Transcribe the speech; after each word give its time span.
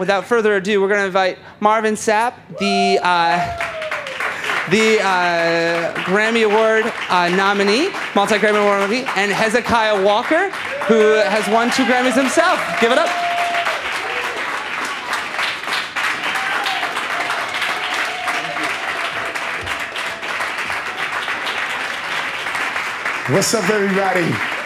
without 0.00 0.24
further 0.24 0.56
ado, 0.56 0.80
we're 0.80 0.88
going 0.88 1.00
to 1.00 1.06
invite 1.06 1.38
Marvin 1.60 1.94
Sapp, 1.94 2.34
the 2.58 2.98
uh, 3.02 3.36
the 4.70 4.98
uh, 5.00 5.92
Grammy 6.04 6.44
Award 6.44 6.90
uh, 7.10 7.28
nominee, 7.28 7.90
multi 8.14 8.36
Grammy 8.36 8.62
Award 8.62 8.80
nominee, 8.80 9.04
and 9.16 9.30
Hezekiah 9.30 10.02
Walker, 10.02 10.50
who 10.88 11.14
has 11.28 11.46
won 11.48 11.70
two 11.70 11.84
Grammys 11.84 12.14
himself. 12.14 12.58
Give 12.80 12.90
it 12.90 12.98
up. 12.98 13.08
What's 23.28 23.54
up, 23.54 23.68
everybody? 23.70 24.59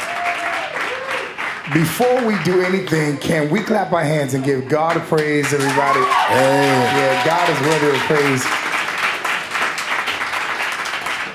Before 1.72 2.26
we 2.26 2.36
do 2.42 2.60
anything, 2.60 3.16
can 3.16 3.48
we 3.48 3.60
clap 3.60 3.92
our 3.92 4.02
hands 4.02 4.34
and 4.34 4.44
give 4.44 4.68
God 4.68 4.98
a 4.98 5.00
praise, 5.00 5.54
everybody? 5.54 6.00
Hey. 6.00 6.68
Yeah, 6.94 7.24
God 7.24 7.48
is 7.48 7.58
worthy 7.66 7.96
of 7.96 8.02
praise. 8.02 8.44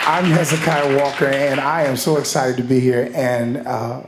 I'm 0.05 0.25
Hezekiah 0.25 0.99
Walker, 0.99 1.25
and 1.25 1.59
I 1.59 1.85
am 1.85 1.97
so 1.97 2.17
excited 2.17 2.57
to 2.57 2.63
be 2.63 2.79
here. 2.79 3.11
And 3.15 3.65
uh, 3.65 4.03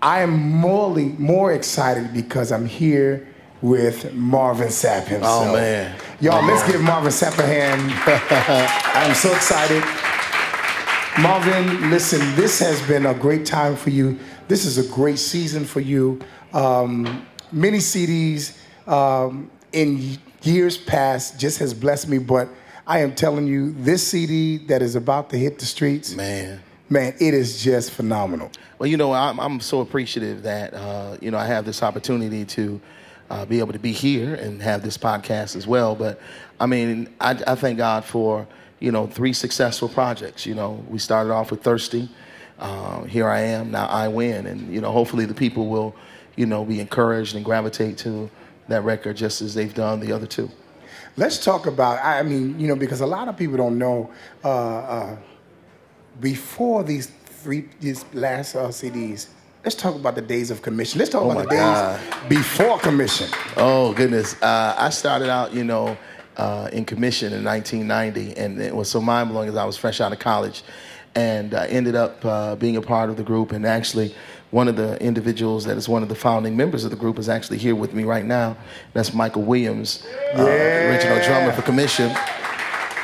I 0.00 0.20
am 0.20 0.38
morely, 0.38 1.06
more 1.18 1.52
excited 1.52 2.12
because 2.12 2.52
I'm 2.52 2.66
here 2.66 3.26
with 3.62 4.14
Marvin 4.14 4.68
Sapp 4.68 5.06
himself. 5.06 5.48
Oh, 5.48 5.52
man. 5.52 5.96
Y'all, 6.20 6.46
let's 6.46 6.70
give 6.70 6.80
Marvin 6.80 7.10
Sapp 7.10 7.36
a 7.40 7.46
hand. 7.46 7.92
I'm 8.94 9.16
so 9.16 9.34
excited. 9.34 9.82
Marvin, 11.18 11.90
listen, 11.90 12.20
this 12.36 12.60
has 12.60 12.80
been 12.86 13.04
a 13.04 13.12
great 13.12 13.44
time 13.44 13.76
for 13.76 13.90
you. 13.90 14.18
This 14.48 14.64
is 14.64 14.78
a 14.78 14.94
great 14.94 15.18
season 15.18 15.64
for 15.64 15.80
you. 15.80 16.20
Um, 16.54 17.26
many 17.52 17.78
CDs 17.78 18.56
um, 18.88 19.50
in 19.72 20.18
years 20.42 20.78
past 20.78 21.38
just 21.38 21.58
has 21.58 21.74
blessed 21.74 22.08
me, 22.08 22.18
but 22.18 22.48
I 22.86 23.00
am 23.00 23.14
telling 23.14 23.46
you, 23.46 23.72
this 23.72 24.06
CD 24.06 24.58
that 24.68 24.82
is 24.82 24.94
about 24.94 25.30
to 25.30 25.36
hit 25.36 25.58
the 25.58 25.66
streets, 25.66 26.14
Man. 26.14 26.60
man, 26.88 27.14
it 27.20 27.34
is 27.34 27.62
just 27.62 27.90
phenomenal. 27.90 28.50
Well, 28.78 28.86
you 28.86 28.96
know, 28.96 29.12
I'm, 29.12 29.38
I'm 29.40 29.60
so 29.60 29.80
appreciative 29.80 30.44
that, 30.44 30.72
uh, 30.72 31.16
you 31.20 31.30
know, 31.30 31.38
I 31.38 31.46
have 31.46 31.64
this 31.66 31.82
opportunity 31.82 32.44
to 32.46 32.80
uh, 33.28 33.44
be 33.44 33.58
able 33.58 33.72
to 33.72 33.78
be 33.78 33.92
here 33.92 34.34
and 34.34 34.62
have 34.62 34.82
this 34.82 34.96
podcast 34.96 35.54
as 35.56 35.66
well. 35.66 35.94
But, 35.94 36.20
I 36.58 36.66
mean, 36.66 37.12
I, 37.20 37.30
I 37.46 37.54
thank 37.56 37.78
God 37.78 38.04
for, 38.04 38.46
you 38.80 38.90
know, 38.90 39.06
three 39.06 39.32
successful 39.32 39.88
projects. 39.88 40.46
You 40.46 40.54
know, 40.54 40.84
we 40.88 40.98
started 40.98 41.32
off 41.32 41.50
with 41.50 41.62
Thirsty. 41.62 42.08
Uh, 42.58 43.04
here 43.04 43.28
I 43.28 43.40
am, 43.40 43.70
now 43.70 43.86
I 43.86 44.08
win. 44.08 44.46
And, 44.46 44.72
you 44.74 44.80
know, 44.80 44.90
hopefully 44.90 45.24
the 45.26 45.34
people 45.34 45.68
will, 45.68 45.94
you 46.36 46.46
know, 46.46 46.64
be 46.64 46.80
encouraged 46.80 47.36
and 47.36 47.44
gravitate 47.44 47.96
to 47.98 48.28
that 48.68 48.82
record 48.84 49.16
just 49.16 49.40
as 49.42 49.54
they've 49.54 49.72
done 49.72 50.00
the 50.00 50.12
other 50.12 50.26
two. 50.26 50.50
Let's 51.16 51.42
talk 51.42 51.66
about, 51.66 52.04
I 52.04 52.22
mean, 52.22 52.58
you 52.58 52.68
know, 52.68 52.76
because 52.76 53.00
a 53.00 53.06
lot 53.06 53.28
of 53.28 53.36
people 53.36 53.56
don't 53.56 53.78
know, 53.78 54.10
uh, 54.44 54.48
uh, 54.48 55.16
before 56.20 56.82
these 56.84 57.06
three, 57.24 57.68
these 57.80 58.04
last 58.12 58.54
uh, 58.54 58.68
CDs, 58.68 59.28
let's 59.64 59.74
talk 59.74 59.94
about 59.94 60.14
the 60.14 60.22
days 60.22 60.50
of 60.50 60.62
Commissioned. 60.62 61.00
Let's 61.00 61.10
talk 61.10 61.22
Oh 61.22 61.30
about 61.30 61.44
the 61.44 61.50
days 61.50 61.60
God. 61.60 62.28
before 62.28 62.78
Commissioned. 62.78 63.32
Oh 63.56 63.92
goodness! 63.94 64.40
Uh, 64.42 64.74
I 64.78 64.90
started 64.90 65.30
out, 65.30 65.54
you 65.54 65.64
know, 65.64 65.96
uh, 66.40 66.70
in 66.72 66.86
Commissioned 66.86 67.34
in 67.34 67.44
1990, 67.44 68.40
and 68.40 68.60
it 68.62 68.74
was 68.74 68.90
so 68.90 68.98
mind 69.00 69.28
blowing 69.28 69.50
as 69.50 69.56
I 69.56 69.64
was 69.66 69.76
fresh 69.76 70.00
out 70.00 70.10
of 70.10 70.18
college, 70.18 70.62
and 71.14 71.52
I 71.52 71.66
ended 71.66 71.94
up 71.94 72.24
uh, 72.24 72.56
being 72.56 72.78
a 72.78 72.82
part 72.82 73.10
of 73.10 73.18
the 73.18 73.22
group. 73.22 73.52
And 73.52 73.66
actually, 73.66 74.14
one 74.50 74.66
of 74.66 74.76
the 74.76 75.00
individuals 75.02 75.66
that 75.66 75.76
is 75.76 75.86
one 75.86 76.02
of 76.02 76.08
the 76.08 76.14
founding 76.14 76.56
members 76.56 76.82
of 76.84 76.90
the 76.90 76.96
group 76.96 77.18
is 77.18 77.28
actually 77.28 77.58
here 77.58 77.74
with 77.74 77.92
me 77.92 78.04
right 78.04 78.24
now. 78.24 78.56
That's 78.94 79.12
Michael 79.12 79.42
Williams, 79.42 80.06
uh, 80.34 80.40
original 80.42 81.22
drummer 81.22 81.52
for 81.52 81.62
Commissioned 81.62 82.16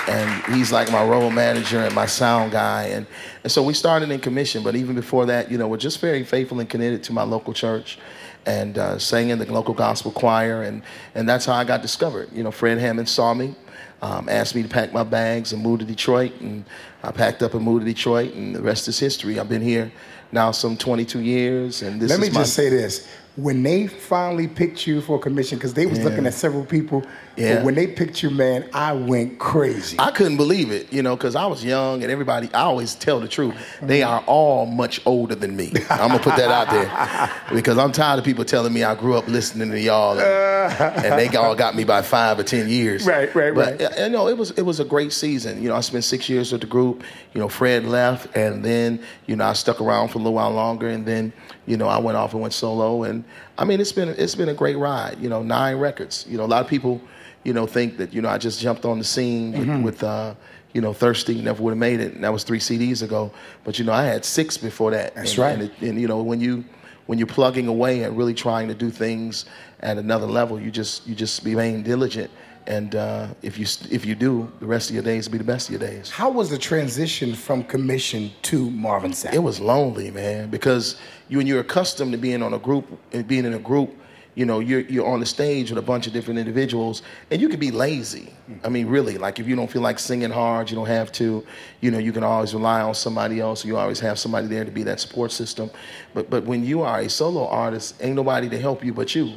and 0.08 0.54
he's 0.54 0.70
like 0.70 0.90
my 0.92 1.04
role 1.04 1.30
manager 1.30 1.80
and 1.80 1.92
my 1.92 2.06
sound 2.06 2.52
guy 2.52 2.84
and, 2.84 3.06
and 3.42 3.50
so 3.50 3.60
we 3.60 3.74
started 3.74 4.08
in 4.08 4.20
Commissioned 4.20 4.64
but 4.64 4.76
even 4.76 4.94
before 4.94 5.26
that 5.26 5.50
you 5.50 5.58
know 5.58 5.66
we're 5.66 5.76
just 5.76 6.00
very 6.00 6.22
faithful 6.22 6.60
and 6.60 6.68
committed 6.68 7.02
to 7.02 7.12
my 7.12 7.24
local 7.24 7.52
church 7.52 7.98
and 8.46 8.78
uh, 8.78 8.98
sang 8.98 9.30
in 9.30 9.38
the 9.38 9.52
local 9.52 9.74
gospel 9.74 10.10
choir 10.10 10.62
and, 10.62 10.82
and 11.14 11.28
that's 11.28 11.44
how 11.44 11.54
i 11.54 11.64
got 11.64 11.82
discovered 11.82 12.28
you 12.32 12.42
know 12.42 12.50
fred 12.50 12.78
hammond 12.78 13.08
saw 13.08 13.34
me 13.34 13.54
um, 14.02 14.28
asked 14.28 14.54
me 14.54 14.62
to 14.62 14.68
pack 14.68 14.92
my 14.92 15.02
bags 15.02 15.52
and 15.52 15.62
move 15.62 15.80
to 15.80 15.84
detroit 15.84 16.32
and 16.40 16.64
i 17.02 17.10
packed 17.10 17.42
up 17.42 17.54
and 17.54 17.62
moved 17.62 17.84
to 17.84 17.92
detroit 17.92 18.32
and 18.34 18.54
the 18.54 18.62
rest 18.62 18.88
is 18.88 18.98
history 18.98 19.38
i've 19.38 19.48
been 19.48 19.62
here 19.62 19.90
now 20.32 20.50
some 20.50 20.76
22 20.76 21.20
years 21.20 21.82
and 21.82 22.00
this 22.00 22.10
is 22.10 22.18
Let 22.18 22.26
me 22.26 22.32
my, 22.32 22.40
just 22.40 22.54
say 22.54 22.68
this. 22.68 23.08
When 23.36 23.62
they 23.62 23.86
finally 23.86 24.48
picked 24.48 24.86
you 24.86 25.02
for 25.02 25.18
commission, 25.18 25.58
because 25.58 25.74
they 25.74 25.84
was 25.84 26.02
looking 26.02 26.26
at 26.26 26.32
several 26.32 26.64
people, 26.64 27.04
Yeah. 27.36 27.56
but 27.56 27.64
when 27.64 27.74
they 27.74 27.86
picked 27.86 28.22
you, 28.22 28.30
man, 28.30 28.66
I 28.72 28.94
went 28.94 29.38
crazy. 29.38 29.96
I 29.98 30.10
couldn't 30.10 30.38
believe 30.38 30.70
it, 30.70 30.90
you 30.90 31.02
know, 31.02 31.16
because 31.16 31.36
I 31.36 31.44
was 31.44 31.62
young 31.62 32.02
and 32.02 32.10
everybody, 32.10 32.48
I 32.54 32.62
always 32.62 32.94
tell 32.94 33.20
the 33.20 33.28
truth. 33.28 33.54
They 33.82 34.02
are 34.02 34.24
all 34.26 34.64
much 34.64 35.02
older 35.04 35.34
than 35.34 35.54
me. 35.54 35.70
I'm 35.90 36.08
going 36.08 36.18
to 36.18 36.30
put 36.30 36.36
that 36.36 36.50
out 36.50 36.70
there 36.70 37.30
because 37.54 37.76
I'm 37.76 37.92
tired 37.92 38.18
of 38.18 38.24
people 38.24 38.46
telling 38.46 38.72
me 38.72 38.84
I 38.84 38.94
grew 38.94 39.14
up 39.16 39.28
listening 39.28 39.70
to 39.70 39.78
y'all 39.78 40.18
and, 40.18 41.04
and 41.04 41.18
they 41.18 41.36
all 41.36 41.54
got 41.54 41.76
me 41.76 41.84
by 41.84 42.00
five 42.00 42.38
or 42.38 42.42
10 42.42 42.70
years. 42.70 43.06
Right, 43.06 43.32
right, 43.34 43.54
but, 43.54 43.80
right. 43.80 43.98
You 43.98 44.08
know, 44.08 44.28
it 44.28 44.38
was, 44.38 44.52
it 44.52 44.62
was 44.62 44.80
a 44.80 44.84
great 44.84 45.12
season. 45.12 45.62
You 45.62 45.68
know, 45.68 45.76
I 45.76 45.80
spent 45.80 46.04
six 46.04 46.30
years 46.30 46.52
with 46.52 46.62
the 46.62 46.66
group. 46.66 47.04
You 47.34 47.40
know, 47.42 47.48
Fred 47.50 47.84
left 47.84 48.34
and 48.34 48.64
then, 48.64 49.02
you 49.26 49.36
know, 49.36 49.44
I 49.44 49.52
stuck 49.52 49.82
around 49.82 50.08
for 50.08 50.14
a 50.18 50.22
little 50.22 50.32
while 50.32 50.52
longer 50.52 50.88
and 50.88 51.04
then, 51.04 51.34
you 51.66 51.76
know, 51.76 51.88
I 51.88 51.98
went 51.98 52.16
off 52.16 52.32
and 52.32 52.40
went 52.40 52.54
solo. 52.54 53.02
And 53.02 53.24
I 53.58 53.64
mean, 53.64 53.80
it's 53.80 53.92
been, 53.92 54.08
it's 54.08 54.34
been 54.34 54.48
a 54.48 54.54
great 54.54 54.76
ride, 54.76 55.18
you 55.20 55.28
know, 55.28 55.42
nine 55.42 55.76
records. 55.76 56.24
You 56.28 56.38
know, 56.38 56.44
a 56.44 56.46
lot 56.46 56.62
of 56.62 56.68
people, 56.68 57.00
you 57.44 57.52
know, 57.52 57.66
think 57.66 57.96
that, 57.98 58.12
you 58.14 58.22
know, 58.22 58.28
I 58.28 58.38
just 58.38 58.60
jumped 58.60 58.84
on 58.84 58.98
the 58.98 59.04
scene 59.04 59.52
with, 59.52 59.68
Mm-hmm. 59.68 59.82
with 59.82 60.02
uh, 60.02 60.34
you 60.72 60.80
know, 60.82 60.92
Thirsty, 60.92 61.40
never 61.40 61.62
would 61.62 61.70
have 61.70 61.78
made 61.78 62.00
it. 62.00 62.14
And 62.14 62.22
that 62.24 62.32
was 62.32 62.44
three 62.44 62.58
CDs 62.58 63.02
ago. 63.02 63.32
But, 63.64 63.78
you 63.78 63.84
know, 63.84 63.92
I 63.92 64.04
had 64.04 64.24
six 64.24 64.58
before 64.58 64.90
that. 64.90 65.14
That's 65.14 65.30
and, 65.30 65.38
right. 65.38 65.52
And, 65.54 65.62
it, 65.62 65.80
and, 65.80 66.00
you 66.00 66.06
know, 66.06 66.22
when 66.22 66.40
you, 66.40 66.64
when 67.06 67.18
you're 67.18 67.26
plugging 67.26 67.66
away 67.66 68.02
and 68.02 68.16
really 68.16 68.34
trying 68.34 68.68
to 68.68 68.74
do 68.74 68.90
things 68.90 69.46
at 69.80 69.96
another 69.96 70.26
level, 70.26 70.60
you 70.60 70.70
just, 70.70 71.06
you 71.06 71.14
just 71.14 71.44
remain 71.44 71.82
diligent. 71.82 72.30
And 72.66 72.96
uh, 72.96 73.28
if 73.42 73.58
you, 73.58 73.66
if 73.90 74.04
you 74.04 74.14
do, 74.14 74.50
the 74.58 74.66
rest 74.66 74.90
of 74.90 74.94
your 74.94 75.04
days 75.04 75.28
will 75.28 75.32
be 75.32 75.38
the 75.38 75.44
best 75.44 75.68
of 75.68 75.80
your 75.80 75.88
days. 75.88 76.10
How 76.10 76.30
was 76.30 76.50
the 76.50 76.58
transition 76.58 77.34
from 77.34 77.62
Commissioned 77.62 78.32
to 78.42 78.70
Marvin 78.70 79.12
Sapp? 79.12 79.34
It 79.34 79.38
was 79.38 79.60
lonely, 79.60 80.10
man, 80.10 80.50
because 80.50 80.96
you 81.28 81.38
when 81.38 81.46
you're 81.46 81.60
accustomed 81.60 82.12
to 82.12 82.18
being 82.18 82.42
on 82.42 82.54
a 82.54 82.58
group 82.58 82.86
and 83.12 83.26
being 83.26 83.44
in 83.44 83.54
a 83.54 83.58
group, 83.58 83.94
you 84.34 84.44
know, 84.44 84.58
you're 84.58 84.80
you're 84.80 85.06
on 85.06 85.20
the 85.20 85.26
stage 85.26 85.70
with 85.70 85.78
a 85.78 85.82
bunch 85.82 86.06
of 86.06 86.12
different 86.12 86.38
individuals, 86.38 87.02
and 87.30 87.40
you 87.40 87.48
can 87.48 87.58
be 87.58 87.70
lazy. 87.70 88.32
I 88.64 88.68
mean, 88.68 88.86
really, 88.86 89.16
like 89.16 89.40
if 89.40 89.48
you 89.48 89.56
don't 89.56 89.70
feel 89.70 89.80
like 89.80 89.98
singing 89.98 90.30
hard, 90.30 90.68
you 90.68 90.76
don't 90.76 90.86
have 90.86 91.10
to. 91.12 91.44
You 91.80 91.90
know, 91.90 91.98
you 91.98 92.12
can 92.12 92.22
always 92.22 92.52
rely 92.52 92.82
on 92.82 92.94
somebody 92.94 93.40
else. 93.40 93.64
You 93.64 93.78
always 93.78 93.98
have 94.00 94.18
somebody 94.18 94.46
there 94.46 94.64
to 94.64 94.70
be 94.70 94.82
that 94.82 95.00
support 95.00 95.32
system. 95.32 95.70
But 96.12 96.28
but 96.28 96.44
when 96.44 96.64
you 96.64 96.82
are 96.82 97.00
a 97.00 97.08
solo 97.08 97.46
artist, 97.46 97.94
ain't 98.00 98.16
nobody 98.16 98.48
to 98.50 98.58
help 98.58 98.84
you 98.84 98.92
but 98.92 99.14
you. 99.14 99.36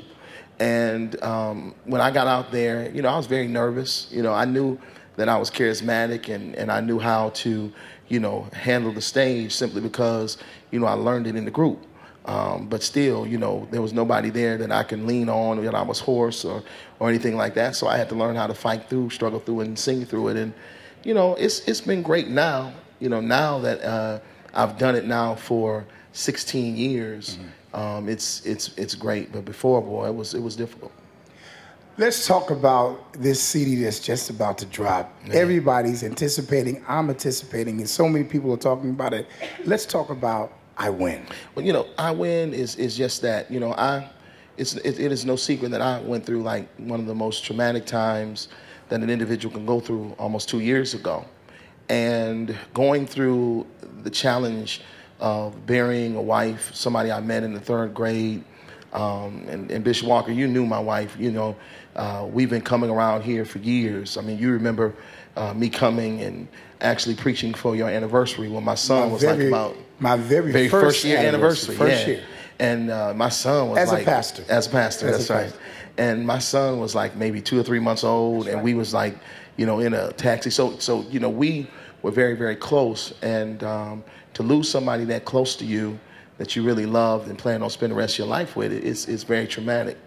And 0.60 1.22
um, 1.24 1.74
when 1.86 2.02
I 2.02 2.12
got 2.12 2.28
out 2.28 2.52
there, 2.52 2.90
you 2.92 3.02
know, 3.02 3.10
I 3.10 3.18
was 3.18 3.28
very 3.28 3.48
nervous. 3.48 4.08
You 4.12 4.22
know, 4.22 4.34
I 4.34 4.46
knew 4.46 4.78
that 5.16 5.30
I 5.30 5.38
was 5.38 5.50
charismatic 5.50 6.34
and, 6.34 6.56
and 6.56 6.72
I 6.72 6.82
knew 6.82 7.00
how 7.00 7.30
to, 7.30 7.72
you 8.08 8.20
know, 8.20 8.48
handle 8.54 8.92
the 8.92 9.02
stage 9.02 9.54
simply 9.54 9.82
because, 9.82 10.38
you 10.72 10.80
know, 10.80 10.86
I 10.86 10.94
learned 10.94 11.28
it 11.28 11.36
in 11.36 11.46
the 11.46 11.52
group. 11.52 11.86
Um, 12.26 12.68
but 12.68 12.84
still, 12.84 13.26
you 13.26 13.38
know, 13.38 13.68
there 13.72 13.82
was 13.82 13.94
nobody 13.94 14.30
there 14.30 14.58
that 14.58 14.72
I 14.72 14.84
can 14.84 15.08
lean 15.08 15.30
on 15.30 15.64
that 15.64 15.74
I 15.74 15.82
was 15.82 16.00
hoarse 16.00 16.46
or, 16.46 16.62
or 17.00 17.10
anything 17.10 17.36
like 17.36 17.54
that. 17.56 17.76
So 17.76 17.88
I 17.88 17.98
had 17.98 18.10
to 18.10 18.16
learn 18.16 18.36
how 18.36 18.48
to 18.48 18.54
fight 18.54 18.90
through, 18.90 19.10
struggle 19.10 19.40
through, 19.40 19.62
and 19.62 19.80
sing 19.80 20.06
through 20.06 20.30
it. 20.30 20.38
And, 20.38 20.54
you 21.04 21.14
know, 21.14 21.36
it's, 21.36 21.68
it's 21.68 21.82
been 21.82 22.04
great 22.04 22.28
now, 22.28 22.74
you 23.00 23.10
know, 23.10 23.22
now 23.22 23.60
that 23.60 23.82
uh, 23.82 24.20
I've 24.54 24.78
done 24.78 24.96
it 24.96 25.06
now 25.06 25.36
for 25.36 25.86
16 26.14 26.76
years. 26.76 27.38
Um, 27.74 28.10
it's 28.10 28.46
it's 28.46 28.72
it's 28.78 28.96
great, 28.96 29.32
but 29.32 29.46
before, 29.46 29.82
boy, 29.82 30.08
it 30.08 30.16
was 30.16 30.34
it 30.34 30.42
was 30.42 30.56
difficult. 30.56 30.92
Let's 31.98 32.26
talk 32.26 32.50
about 32.50 33.12
this 33.14 33.42
CD 33.44 33.84
that's 33.84 34.00
just 34.00 34.30
about 34.30 34.58
to 34.60 34.66
drop. 34.66 35.14
Everybody's 35.32 36.04
anticipating. 36.04 36.84
I'm 36.88 37.10
anticipating, 37.10 37.80
and 37.80 37.90
so 37.90 38.08
many 38.08 38.24
people 38.24 38.54
are 38.54 38.58
talking 38.58 38.92
about 38.92 39.14
it. 39.14 39.28
Let's 39.66 39.86
talk 39.86 40.10
about 40.10 40.54
I 40.78 40.90
Win. 40.90 41.26
Well, 41.54 41.66
you 41.66 41.74
know, 41.74 41.88
I 41.98 42.12
win 42.12 42.54
is 42.54 42.76
is 42.78 42.96
just 42.96 43.22
that. 43.22 43.52
You 43.52 43.60
know, 43.60 43.74
I 43.74 44.10
it's 44.58 44.76
it, 44.76 45.00
it 45.00 45.12
is 45.12 45.26
no 45.26 45.36
secret 45.36 45.72
that 45.72 45.82
I 45.82 46.00
went 46.02 46.26
through 46.26 46.42
like 46.42 46.70
one 46.78 47.00
of 47.02 47.06
the 47.06 47.16
most 47.16 47.44
traumatic 47.44 47.86
times 47.86 48.48
that 48.88 49.02
an 49.02 49.10
individual 49.10 49.54
can 49.54 49.66
go 49.66 49.80
through 49.80 50.16
almost 50.18 50.50
two 50.50 50.62
years 50.62 50.94
ago, 50.94 51.26
and 51.90 52.58
going 52.74 53.06
through 53.06 53.68
the 54.04 54.10
challenge 54.10 54.82
of 55.20 55.66
burying 55.66 56.16
a 56.16 56.22
wife, 56.22 56.74
somebody 56.74 57.12
I 57.12 57.20
met 57.20 57.44
in 57.44 57.54
the 57.54 57.60
third 57.60 57.94
grade. 57.94 58.44
Um, 58.94 59.46
and, 59.48 59.70
and 59.72 59.84
Bishop 59.84 60.08
Walker, 60.08 60.32
you 60.32 60.48
knew 60.48 60.66
my 60.66 60.80
wife. 60.80 61.16
You 61.20 61.32
know, 61.32 61.56
uh, 61.96 62.28
we've 62.32 62.50
been 62.50 62.62
coming 62.62 62.90
around 62.90 63.22
here 63.24 63.46
for 63.46 63.60
years. 63.60 64.18
I 64.18 64.22
mean, 64.22 64.40
you 64.40 64.52
remember 64.52 64.96
uh, 65.36 65.54
me 65.54 65.70
coming 65.70 66.22
and 66.22 66.48
actually 66.82 67.16
preaching 67.16 67.54
for 67.54 67.76
your 67.76 67.90
anniversary 67.90 68.50
when 68.50 68.64
my 68.64 68.76
son 68.76 69.08
My 69.08 69.14
was 69.14 69.22
very- 69.22 69.38
like 69.38 69.48
about 69.48 69.76
my 70.00 70.16
very 70.16 70.52
very 70.54 70.70
first 70.70 70.86
first, 70.86 71.06
year 71.06 71.18
anniversary, 71.18 71.76
anniversary. 71.76 71.76
first 71.76 72.08
yeah. 72.08 72.14
year. 72.14 72.24
And 72.60 72.90
uh, 72.90 73.14
my 73.14 73.30
son 73.30 73.70
was 73.70 73.78
As 73.80 73.92
a 73.92 74.04
pastor. 74.04 74.44
As 74.50 74.68
a 74.68 74.70
pastor, 74.70 75.08
As 75.08 75.16
a 75.16 75.18
that's 75.18 75.30
right. 75.30 75.44
pastor. 75.44 75.60
and 75.98 76.26
my 76.26 76.40
son 76.40 76.80
was 76.80 76.96
like 76.96 77.16
maybe 77.16 77.42
two 77.42 77.60
or 77.60 77.64
three 77.64 77.80
months 77.80 78.04
old, 78.04 78.48
and 78.48 78.64
we 78.64 78.74
was 78.74 78.94
like, 78.94 79.18
you 79.58 79.66
know, 79.66 79.80
in 79.80 79.94
a 79.94 80.12
taxi. 80.14 80.50
So 80.50 80.78
so 80.80 81.02
you 81.12 81.20
know 81.20 81.30
we 81.30 81.68
were 82.02 82.12
very 82.12 82.36
very 82.36 82.56
close, 82.56 83.14
and 83.22 83.62
um, 83.64 84.04
to 84.34 84.44
lose 84.44 84.70
somebody 84.70 85.06
that 85.06 85.26
close 85.26 85.56
to 85.58 85.66
you 85.66 86.00
that 86.38 86.56
you 86.56 86.64
really 86.64 86.86
loved 86.86 87.28
and 87.28 87.38
plan 87.38 87.62
on 87.62 87.70
spending 87.70 87.96
the 87.96 88.00
rest 88.00 88.16
of 88.16 88.20
your 88.20 88.28
life 88.28 88.56
with, 88.56 88.72
it's 88.72 89.08
it's 89.08 89.24
very 89.24 89.48
traumatic. 89.48 89.98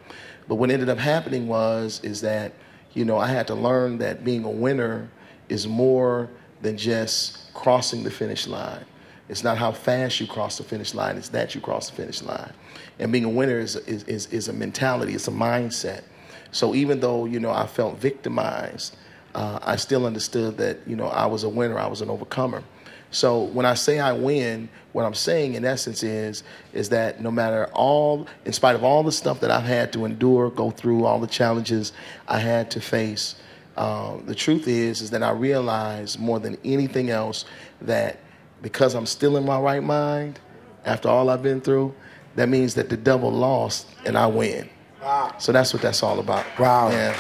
But 0.49 0.57
what 0.57 0.71
ended 0.71 0.89
up 0.89 0.99
happening 0.99 1.47
was 1.47 2.01
is 2.03 2.21
that 2.23 2.53
you 2.95 3.05
know 3.05 3.19
I 3.19 3.29
had 3.29 3.47
to 3.49 3.55
learn 3.55 3.99
that 3.99 4.25
being 4.25 4.45
a 4.45 4.51
winner 4.51 5.09
is 5.49 5.67
more 5.67 6.31
than 6.63 6.79
just 6.79 7.53
crossing 7.53 8.03
the 8.05 8.11
finish 8.11 8.47
line. 8.47 8.85
It's 9.29 9.45
not 9.45 9.57
how 9.57 9.73
fast 9.73 10.21
you 10.21 10.27
cross 10.27 10.59
the 10.59 10.65
finish 10.65 10.95
line, 10.95 11.17
it's 11.17 11.29
that 11.31 11.55
you 11.55 11.61
cross 11.61 11.91
the 11.91 11.97
finish 11.97 12.23
line. 12.23 12.53
And 12.99 13.11
being 13.13 13.25
a 13.25 13.29
winner 13.29 13.59
is, 13.59 13.77
is, 13.77 14.05
is, 14.05 14.27
is 14.27 14.49
a 14.49 14.53
mentality, 14.53 15.15
it's 15.15 15.29
a 15.29 15.33
mindset. 15.33 16.03
So 16.51 16.75
even 16.75 17.01
though, 17.01 17.25
you 17.25 17.41
know, 17.41 17.51
I 17.51 17.67
felt 17.67 17.99
victimized, 17.99 18.97
uh, 19.35 19.59
I 19.63 19.77
still 19.77 20.05
understood 20.07 20.59
that, 20.59 20.79
you 20.87 20.97
know, 20.97 21.07
I 21.07 21.27
was 21.27 21.45
a 21.45 21.49
winner, 21.49 21.79
I 21.79 21.87
was 21.87 22.03
an 22.03 22.11
overcomer. 22.11 22.63
So 23.13 23.43
when 23.45 23.67
I 23.67 23.75
say 23.75 24.01
I 24.01 24.13
win, 24.13 24.69
what 24.93 25.05
I'm 25.05 25.15
saying 25.15 25.55
in 25.55 25.65
essence 25.65 26.03
is 26.03 26.43
is 26.73 26.89
that 26.89 27.21
no 27.21 27.31
matter 27.31 27.67
all, 27.73 28.27
in 28.45 28.53
spite 28.53 28.75
of 28.75 28.83
all 28.83 29.03
the 29.03 29.13
stuff 29.13 29.41
that 29.41 29.51
I've 29.51 29.65
had 29.65 29.93
to 29.93 30.05
endure, 30.05 30.51
go 30.51 30.71
through, 30.71 31.05
all 31.05 31.21
the 31.21 31.27
challenges 31.27 31.93
I 32.27 32.39
had 32.39 32.71
to 32.73 32.81
face, 32.81 33.37
uh, 33.77 34.17
the 34.27 34.35
truth 34.35 34.67
is 34.67 35.01
is 35.01 35.11
that 35.11 35.23
I 35.23 35.31
realize 35.31 36.19
more 36.19 36.41
than 36.41 36.59
anything 36.65 37.11
else 37.11 37.45
that 37.83 38.19
because 38.63 38.95
I'm 38.95 39.07
still 39.07 39.37
in 39.37 39.45
my 39.45 39.59
right 39.59 39.83
mind 39.83 40.39
after 40.85 41.09
all 41.09 41.31
I've 41.31 41.43
been 41.43 41.61
through, 41.61 41.95
that 42.37 42.49
means 42.49 42.75
that 42.75 42.89
the 42.89 42.97
devil 42.97 43.31
lost 43.31 43.87
and 44.05 44.17
I 44.17 44.27
win. 44.27 44.69
Wow. 45.03 45.35
So 45.39 45.53
that's 45.53 45.73
what 45.73 45.83
that's 45.83 46.03
all 46.03 46.19
about. 46.19 46.47
Wow. 46.59 46.91
Yeah. 46.91 47.17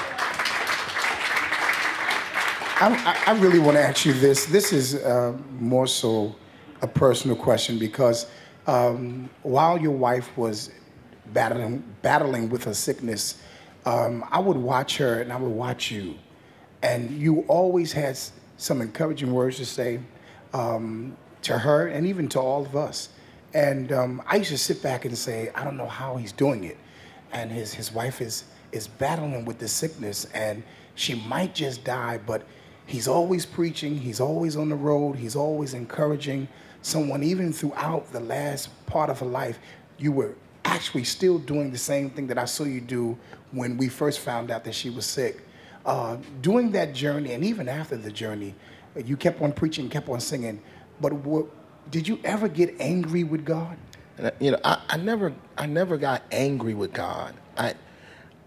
I, 2.83 3.23
I 3.29 3.33
really 3.39 3.61
want 3.61 3.77
to 3.77 3.81
ask 3.81 4.05
you 4.05 4.13
this. 4.13 4.47
This 4.47 4.73
is 4.73 4.97
uh, 4.97 5.39
more 5.61 5.87
so 5.87 6.35
a 6.81 6.89
personal 6.89 7.37
question 7.37 7.79
because 7.79 8.27
um, 8.67 9.31
while 9.45 9.81
your 9.81 9.93
wife 9.93 10.37
was 10.37 10.73
battling, 11.27 11.85
battling 12.03 12.49
with 12.49 12.65
her 12.65 12.75
sickness, 12.75 13.41
um, 13.87 14.25
I 14.33 14.41
would 14.41 14.57
watch 14.57 14.97
her 14.97 15.21
and 15.21 15.33
I 15.33 15.37
would 15.37 15.53
watch 15.53 15.93
you. 15.93 16.17
And 16.83 17.09
you 17.13 17.45
always 17.47 17.93
had 17.93 18.19
some 18.57 18.81
encouraging 18.81 19.33
words 19.33 19.59
to 19.59 19.65
say 19.65 20.01
um, 20.53 21.17
to 21.43 21.59
her 21.59 21.87
and 21.87 22.05
even 22.05 22.29
to 22.31 22.41
all 22.41 22.67
of 22.67 22.75
us. 22.75 23.11
And 23.55 23.93
um, 23.93 24.23
I 24.27 24.37
used 24.37 24.51
to 24.51 24.59
sit 24.59 24.83
back 24.83 25.05
and 25.05 25.17
say, 25.17 25.51
I 25.55 25.63
don't 25.63 25.77
know 25.77 25.87
how 25.87 26.17
he's 26.17 26.33
doing 26.33 26.65
it. 26.65 26.79
And 27.31 27.49
his, 27.49 27.73
his 27.73 27.93
wife 27.93 28.21
is, 28.21 28.43
is 28.73 28.89
battling 28.89 29.45
with 29.45 29.61
this 29.61 29.71
sickness 29.71 30.25
and 30.35 30.65
she 30.97 31.15
might 31.15 31.55
just 31.55 31.85
die, 31.85 32.19
but 32.27 32.43
he's 32.87 33.09
always 33.09 33.47
preaching, 33.47 33.99
he's 33.99 34.21
always 34.21 34.57
on 34.57 34.69
the 34.69 34.77
road, 34.77 35.17
he's 35.17 35.37
always 35.37 35.75
encouraging 35.75 36.49
someone, 36.83 37.23
even 37.23 37.53
throughout 37.53 38.13
the 38.13 38.21
last 38.21 38.69
part 38.87 39.11
of 39.11 39.21
her 39.21 39.27
life. 39.27 39.59
You 39.99 40.13
were 40.13 40.35
actually 40.65 41.05
still 41.05 41.39
doing 41.39 41.71
the 41.71 41.79
same 41.79 42.11
thing 42.11 42.27
that 42.29 42.39
I 42.39 42.45
saw 42.45 42.65
you 42.65 42.81
do 42.81 43.17
when 43.51 43.77
we 43.77 43.89
first 43.89 44.21
found 44.21 44.51
out 44.51 44.65
that 44.65 44.75
she 44.75 44.91
was 44.91 45.07
sick. 45.07 45.43
Uh, 45.85 46.17
doing 46.41 46.71
that 46.73 46.95
journey, 46.95 47.33
and 47.33 47.45
even 47.45 47.69
after 47.69 47.97
the 47.97 48.11
journey, 48.11 48.55
you 49.05 49.17
kept 49.17 49.41
on 49.43 49.53
preaching, 49.53 49.89
kept 49.89 50.09
on 50.09 50.21
singing. 50.21 50.61
But 51.01 51.13
what, 51.13 51.47
did 51.91 52.07
you 52.07 52.21
ever 52.25 52.49
get 52.49 52.75
angry 52.81 53.25
with 53.25 53.45
God? 53.45 53.77
You 54.39 54.53
know, 54.53 54.61
I, 54.65 54.81
I 54.89 54.97
never, 54.99 55.33
I 55.59 55.67
never 55.67 55.97
got 55.97 56.23
angry 56.31 56.75
with 56.75 56.93
God. 56.93 57.35
I, 57.57 57.75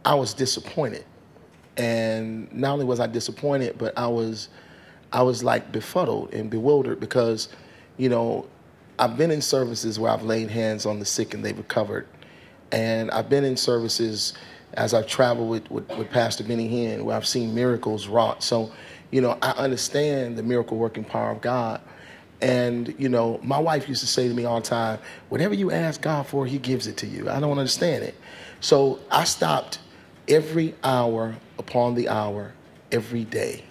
I 0.05 0.15
was 0.15 0.33
disappointed, 0.33 1.03
and 1.77 2.51
not 2.54 2.74
only 2.74 2.86
was 2.86 3.00
I 3.00 3.07
disappointed, 3.07 3.77
but 3.77 3.98
I 3.98 4.07
was, 4.07 4.50
I 5.12 5.22
was 5.22 5.44
like 5.44 5.72
befuddled 5.72 6.33
and 6.33 6.50
bewildered 6.50 7.00
because, 7.00 7.50
you 7.98 8.10
know, 8.10 8.48
I've 8.98 9.18
been 9.18 9.31
in 9.31 9.42
services 9.42 10.00
where 10.00 10.12
I've 10.12 10.24
laid 10.24 10.50
hands 10.50 10.86
on 10.86 11.00
the 11.00 11.06
sick 11.06 11.33
and 11.33 11.44
they've 11.44 11.57
recovered, 11.57 12.07
and 12.72 13.12
I've 13.12 13.30
been 13.30 13.44
in 13.44 13.57
services 13.57 14.33
as 14.74 14.94
I've 14.94 15.07
traveled 15.07 15.50
with, 15.50 15.69
with, 15.72 15.88
with 15.98 16.10
Pastor 16.12 16.44
Benny 16.44 16.69
Hinn 16.69 17.04
where 17.04 17.16
I've 17.16 17.27
seen 17.27 17.56
miracles 17.56 18.07
wrought. 18.07 18.44
So, 18.44 18.72
you 19.12 19.22
know, 19.22 19.38
I 19.42 19.51
understand 19.51 20.38
the 20.38 20.44
miracle 20.44 20.77
working 20.77 21.04
power 21.04 21.31
of 21.31 21.42
God. 21.42 21.81
And, 22.42 22.94
you 22.98 23.07
know, 23.07 23.39
my 23.42 23.57
wife 23.57 23.88
used 23.88 24.01
to 24.01 24.07
say 24.07 24.27
to 24.27 24.33
me 24.33 24.44
all 24.44 24.60
the 24.60 24.68
time, 24.68 25.00
whatever 25.30 25.54
you 25.54 25.72
ask 25.72 26.01
God 26.01 26.27
for, 26.27 26.45
He 26.45 26.57
gives 26.57 26.88
it 26.88 26.98
to 26.98 27.07
you. 27.07 27.30
I 27.30 27.39
don't 27.39 27.57
understand 27.57 28.04
it. 28.04 28.16
So 28.60 29.00
I 29.10 29.24
stopped 29.24 29.80
every 30.27 30.75
hour 30.83 31.36
upon 31.60 31.95
the 31.95 32.10
hour, 32.10 32.54
every 32.92 33.24
day. 33.25 33.63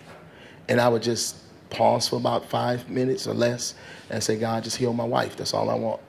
And 0.68 0.80
I 0.80 0.88
would 0.88 1.02
just 1.02 1.36
pause 1.70 2.08
for 2.08 2.16
about 2.16 2.48
five 2.48 2.88
minutes 2.88 3.26
or 3.26 3.34
less 3.34 3.74
and 4.10 4.22
say, 4.22 4.38
God, 4.38 4.64
just 4.64 4.76
heal 4.76 4.92
my 4.92 5.04
wife. 5.04 5.36
That's 5.36 5.54
all 5.54 5.70
I 5.70 5.74
want. 5.74 6.00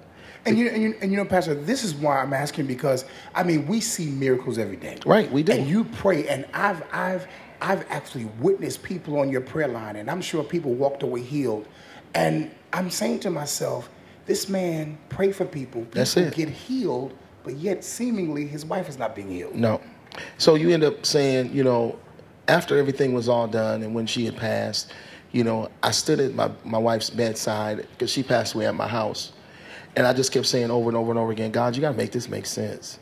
And 0.45 0.59
you, 0.59 0.69
and 0.69 0.83
you, 0.83 0.95
and 1.01 1.11
you 1.11 1.17
know, 1.17 1.25
Pastor, 1.25 1.55
this 1.55 1.83
is 1.83 1.95
why 1.95 2.21
I'm 2.21 2.33
asking 2.33 2.67
because 2.67 3.05
I 3.33 3.43
mean, 3.43 3.65
we 3.65 3.81
see 3.81 4.05
miracles 4.11 4.59
every 4.59 4.75
day. 4.75 4.97
Right, 5.05 5.31
we 5.31 5.41
do. 5.41 5.53
And 5.53 5.67
you 5.67 5.85
pray, 5.85 6.27
and 6.27 6.45
I've, 6.53 6.83
I've, 6.91 7.27
I've 7.61 7.85
actually 7.89 8.25
witnessed 8.39 8.83
people 8.83 9.19
on 9.19 9.29
your 9.29 9.41
prayer 9.41 9.67
line, 9.67 9.95
and 9.95 10.09
I'm 10.09 10.21
sure 10.21 10.43
people 10.43 10.73
walked 10.75 11.01
away 11.01 11.21
healed 11.21 11.67
and 12.15 12.49
I'm 12.71 12.89
saying 12.89 13.19
to 13.21 13.29
myself, 13.29 13.89
this 14.25 14.49
man 14.49 14.97
pray 15.09 15.31
for 15.31 15.45
people. 15.45 15.81
People 15.81 15.91
That's 15.93 16.17
it. 16.17 16.33
get 16.33 16.49
healed, 16.49 17.13
but 17.43 17.55
yet 17.57 17.83
seemingly 17.83 18.47
his 18.47 18.65
wife 18.65 18.89
is 18.89 18.97
not 18.97 19.15
being 19.15 19.29
healed. 19.29 19.53
No. 19.53 19.81
So 20.37 20.55
you 20.55 20.69
end 20.71 20.83
up 20.83 21.05
saying, 21.05 21.53
you 21.53 21.63
know, 21.63 21.97
after 22.47 22.77
everything 22.77 23.13
was 23.13 23.27
all 23.27 23.47
done 23.47 23.83
and 23.83 23.95
when 23.95 24.05
she 24.05 24.25
had 24.25 24.37
passed, 24.37 24.93
you 25.31 25.43
know, 25.43 25.69
I 25.83 25.91
stood 25.91 26.19
at 26.19 26.33
my, 26.33 26.51
my 26.63 26.77
wife's 26.77 27.09
bedside 27.09 27.87
because 27.91 28.09
she 28.09 28.23
passed 28.23 28.53
away 28.55 28.67
at 28.67 28.75
my 28.75 28.87
house. 28.87 29.33
And 29.95 30.05
I 30.05 30.13
just 30.13 30.31
kept 30.31 30.45
saying 30.45 30.71
over 30.71 30.89
and 30.89 30.97
over 30.97 31.11
and 31.11 31.19
over 31.19 31.31
again, 31.31 31.51
God, 31.51 31.75
you 31.75 31.81
got 31.81 31.91
to 31.91 31.97
make 31.97 32.11
this 32.11 32.29
make 32.29 32.45
sense 32.45 32.99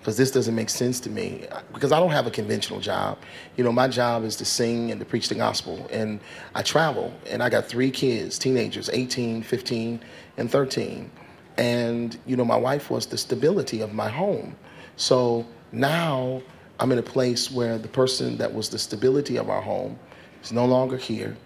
because 0.00 0.16
this 0.16 0.30
doesn't 0.30 0.54
make 0.54 0.70
sense 0.70 0.98
to 1.00 1.10
me 1.10 1.46
because 1.74 1.92
I 1.92 2.00
don't 2.00 2.10
have 2.10 2.26
a 2.26 2.30
conventional 2.30 2.80
job. 2.80 3.18
You 3.56 3.64
know, 3.64 3.72
my 3.72 3.88
job 3.88 4.24
is 4.24 4.36
to 4.36 4.44
sing 4.44 4.90
and 4.90 4.98
to 5.00 5.06
preach 5.06 5.28
the 5.28 5.34
gospel 5.34 5.86
and 5.92 6.20
I 6.54 6.62
travel 6.62 7.12
and 7.28 7.42
I 7.42 7.50
got 7.50 7.66
three 7.66 7.90
kids, 7.90 8.38
teenagers, 8.38 8.88
18, 8.92 9.42
15, 9.42 10.00
and 10.38 10.50
13. 10.50 11.10
And 11.58 12.18
you 12.26 12.36
know, 12.36 12.44
my 12.44 12.56
wife 12.56 12.90
was 12.90 13.06
the 13.06 13.18
stability 13.18 13.82
of 13.82 13.92
my 13.92 14.08
home. 14.08 14.56
So 14.96 15.46
now 15.72 16.42
I'm 16.78 16.92
in 16.92 16.98
a 16.98 17.02
place 17.02 17.50
where 17.50 17.78
the 17.78 17.88
person 17.88 18.38
that 18.38 18.52
was 18.52 18.68
the 18.68 18.78
stability 18.78 19.36
of 19.36 19.50
our 19.50 19.60
home 19.60 19.98
is 20.42 20.52
no 20.52 20.64
longer 20.64 20.96
here 20.96 21.36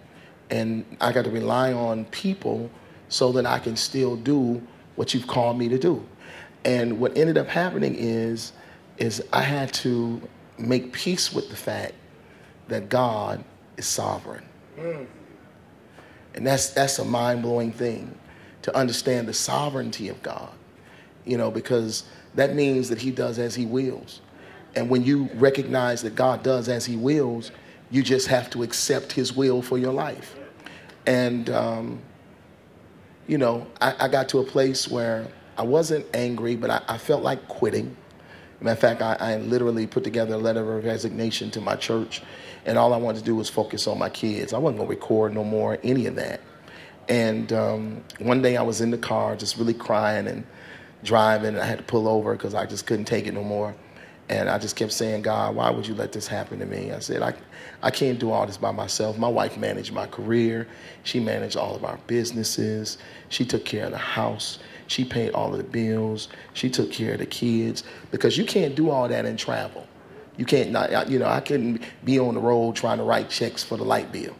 and 0.49 0.85
I 1.01 1.11
got 1.11 1.25
to 1.25 1.31
rely 1.31 1.73
on 1.73 2.05
people 2.05 2.69
so 3.09 3.31
that 3.33 3.45
I 3.45 3.59
can 3.59 3.75
still 3.75 4.15
do 4.15 4.61
what 4.95 5.13
you've 5.13 5.27
called 5.27 5.57
me 5.57 5.69
to 5.69 5.77
do. 5.77 6.05
And 6.63 6.99
what 6.99 7.17
ended 7.17 7.37
up 7.37 7.47
happening 7.47 7.95
is, 7.95 8.53
is 8.97 9.23
I 9.33 9.41
had 9.41 9.73
to 9.75 10.21
make 10.57 10.93
peace 10.93 11.33
with 11.33 11.49
the 11.49 11.55
fact 11.55 11.93
that 12.67 12.89
God 12.89 13.43
is 13.77 13.85
sovereign. 13.85 14.45
Mm. 14.77 15.05
And 16.33 16.47
that's, 16.47 16.69
that's 16.69 16.99
a 16.99 17.05
mind 17.05 17.43
blowing 17.43 17.71
thing 17.71 18.17
to 18.63 18.75
understand 18.75 19.27
the 19.27 19.33
sovereignty 19.33 20.09
of 20.09 20.21
God, 20.23 20.51
you 21.25 21.37
know, 21.37 21.51
because 21.51 22.05
that 22.35 22.55
means 22.55 22.89
that 22.89 23.01
He 23.01 23.11
does 23.11 23.39
as 23.39 23.55
He 23.55 23.65
wills. 23.65 24.21
And 24.75 24.89
when 24.89 25.03
you 25.03 25.29
recognize 25.35 26.01
that 26.01 26.15
God 26.15 26.43
does 26.43 26.67
as 26.69 26.85
He 26.85 26.97
wills, 26.97 27.51
you 27.91 28.03
just 28.03 28.27
have 28.27 28.49
to 28.51 28.63
accept 28.63 29.11
His 29.11 29.33
will 29.33 29.61
for 29.61 29.77
your 29.77 29.93
life. 29.93 30.35
And, 31.05 31.49
um, 31.49 31.99
you 33.27 33.37
know, 33.37 33.67
I, 33.79 33.95
I 34.01 34.07
got 34.07 34.29
to 34.29 34.39
a 34.39 34.43
place 34.43 34.87
where 34.87 35.27
I 35.57 35.63
wasn't 35.63 36.05
angry, 36.13 36.55
but 36.55 36.69
I, 36.69 36.81
I 36.87 36.97
felt 36.97 37.23
like 37.23 37.47
quitting. 37.47 37.95
Matter 38.61 38.73
of 38.73 38.79
fact, 38.79 39.01
I, 39.01 39.15
I, 39.19 39.37
literally 39.37 39.85
put 39.85 40.03
together 40.03 40.35
a 40.35 40.37
letter 40.37 40.77
of 40.77 40.85
resignation 40.85 41.51
to 41.51 41.61
my 41.61 41.75
church, 41.75 42.21
and 42.65 42.77
all 42.77 42.93
I 42.93 42.97
wanted 42.97 43.19
to 43.19 43.25
do 43.25 43.35
was 43.35 43.49
focus 43.49 43.85
on 43.85 43.99
my 43.99 44.09
kids. 44.09 44.53
I 44.53 44.57
wasn't 44.57 44.79
gonna 44.79 44.89
record 44.89 45.33
no 45.33 45.43
more, 45.43 45.77
any 45.83 46.07
of 46.07 46.15
that. 46.15 46.41
And 47.07 47.51
um, 47.53 48.03
one 48.19 48.41
day 48.41 48.57
I 48.57 48.63
was 48.63 48.81
in 48.81 48.91
the 48.91 48.97
car, 48.97 49.35
just 49.35 49.57
really 49.57 49.73
crying 49.73 50.27
and 50.27 50.45
driving, 51.05 51.49
and 51.49 51.59
I 51.59 51.65
had 51.65 51.77
to 51.77 51.83
pull 51.83 52.07
over 52.07 52.33
because 52.33 52.53
I 52.53 52.65
just 52.65 52.85
couldn't 52.85 53.05
take 53.05 53.27
it 53.27 53.33
no 53.33 53.43
more. 53.43 53.75
And 54.27 54.49
I 54.49 54.57
just 54.57 54.75
kept 54.75 54.91
saying, 54.91 55.21
God, 55.21 55.55
why 55.55 55.69
would 55.69 55.85
you 55.85 55.93
let 55.93 56.11
this 56.11 56.27
happen 56.27 56.57
to 56.59 56.65
me? 56.65 56.91
I 56.91 56.99
said, 56.99 57.21
I, 57.21 57.35
I 57.83 57.91
can't 57.91 58.17
do 58.19 58.31
all 58.31 58.47
this 58.47 58.57
by 58.57 58.71
myself. 58.71 59.19
My 59.19 59.27
wife 59.27 59.55
managed 59.55 59.93
my 59.93 60.07
career. 60.07 60.67
She 61.03 61.19
managed 61.19 61.55
all 61.55 61.75
of 61.75 61.85
our 61.85 61.99
businesses. 62.07 62.97
She 63.29 63.45
took 63.45 63.65
care 63.65 63.85
of 63.85 63.91
the 63.91 63.99
house. 63.99 64.57
She 64.87 65.05
paid 65.05 65.33
all 65.33 65.51
of 65.51 65.57
the 65.57 65.63
bills. 65.63 66.27
She 66.53 66.71
took 66.71 66.91
care 66.91 67.13
of 67.13 67.19
the 67.19 67.27
kids 67.27 67.83
because 68.09 68.35
you 68.35 68.45
can't 68.45 68.73
do 68.73 68.89
all 68.89 69.07
that 69.07 69.25
and 69.25 69.37
travel. 69.37 69.85
You 70.37 70.45
can't 70.45 70.71
not, 70.71 71.09
you 71.09 71.19
know, 71.19 71.27
I 71.27 71.39
couldn't 71.39 71.81
be 72.03 72.19
on 72.19 72.33
the 72.33 72.41
road 72.41 72.75
trying 72.75 72.97
to 72.97 73.03
write 73.03 73.29
checks 73.29 73.63
for 73.63 73.77
the 73.77 73.85
light 73.85 74.11
bill. 74.11 74.35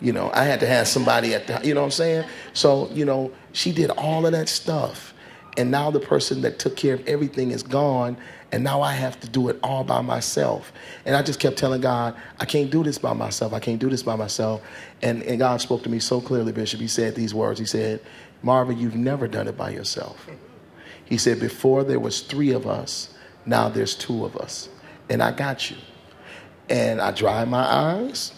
You 0.00 0.12
know, 0.12 0.30
I 0.34 0.44
had 0.44 0.60
to 0.60 0.66
have 0.66 0.88
somebody 0.88 1.34
at 1.34 1.46
the, 1.46 1.60
you 1.66 1.74
know 1.74 1.80
what 1.80 1.86
I'm 1.86 1.92
saying? 1.92 2.28
So, 2.52 2.88
you 2.92 3.04
know, 3.04 3.32
she 3.52 3.72
did 3.72 3.90
all 3.90 4.26
of 4.26 4.32
that 4.32 4.48
stuff. 4.48 5.11
And 5.56 5.70
now 5.70 5.90
the 5.90 6.00
person 6.00 6.40
that 6.42 6.58
took 6.58 6.76
care 6.76 6.94
of 6.94 7.06
everything 7.06 7.50
is 7.50 7.62
gone 7.62 8.16
and 8.52 8.64
now 8.64 8.80
i 8.82 8.92
have 8.92 9.18
to 9.20 9.28
do 9.28 9.48
it 9.48 9.58
all 9.62 9.84
by 9.84 10.00
myself. 10.00 10.72
And 11.04 11.14
i 11.14 11.22
just 11.22 11.40
kept 11.40 11.56
telling 11.56 11.80
god 11.80 12.14
i 12.40 12.44
can't 12.44 12.70
do 12.70 12.82
this 12.82 12.98
by 12.98 13.12
myself. 13.12 13.52
I 13.52 13.60
can't 13.60 13.78
do 13.78 13.90
this 13.90 14.02
by 14.02 14.16
myself. 14.16 14.62
And, 15.02 15.22
and 15.22 15.38
god 15.38 15.60
spoke 15.60 15.82
to 15.84 15.88
me 15.88 15.98
so 15.98 16.20
clearly 16.20 16.52
bishop. 16.52 16.80
He 16.80 16.88
said 16.88 17.14
these 17.14 17.34
words. 17.34 17.58
He 17.58 17.66
said 17.66 18.00
marvin 18.42 18.78
you've 18.78 18.96
never 18.96 19.28
done 19.28 19.48
it 19.48 19.56
by 19.56 19.70
yourself. 19.70 20.26
He 21.04 21.18
said 21.18 21.40
before 21.40 21.84
there 21.84 22.00
was 22.00 22.20
three 22.20 22.52
of 22.52 22.66
us 22.66 23.14
now 23.44 23.68
there's 23.68 23.94
two 23.94 24.24
of 24.24 24.36
us. 24.36 24.68
And 25.10 25.22
i 25.22 25.32
got 25.32 25.70
you. 25.70 25.76
And 26.68 27.00
i 27.00 27.10
dried 27.10 27.48
my 27.48 27.64
eyes 27.64 28.32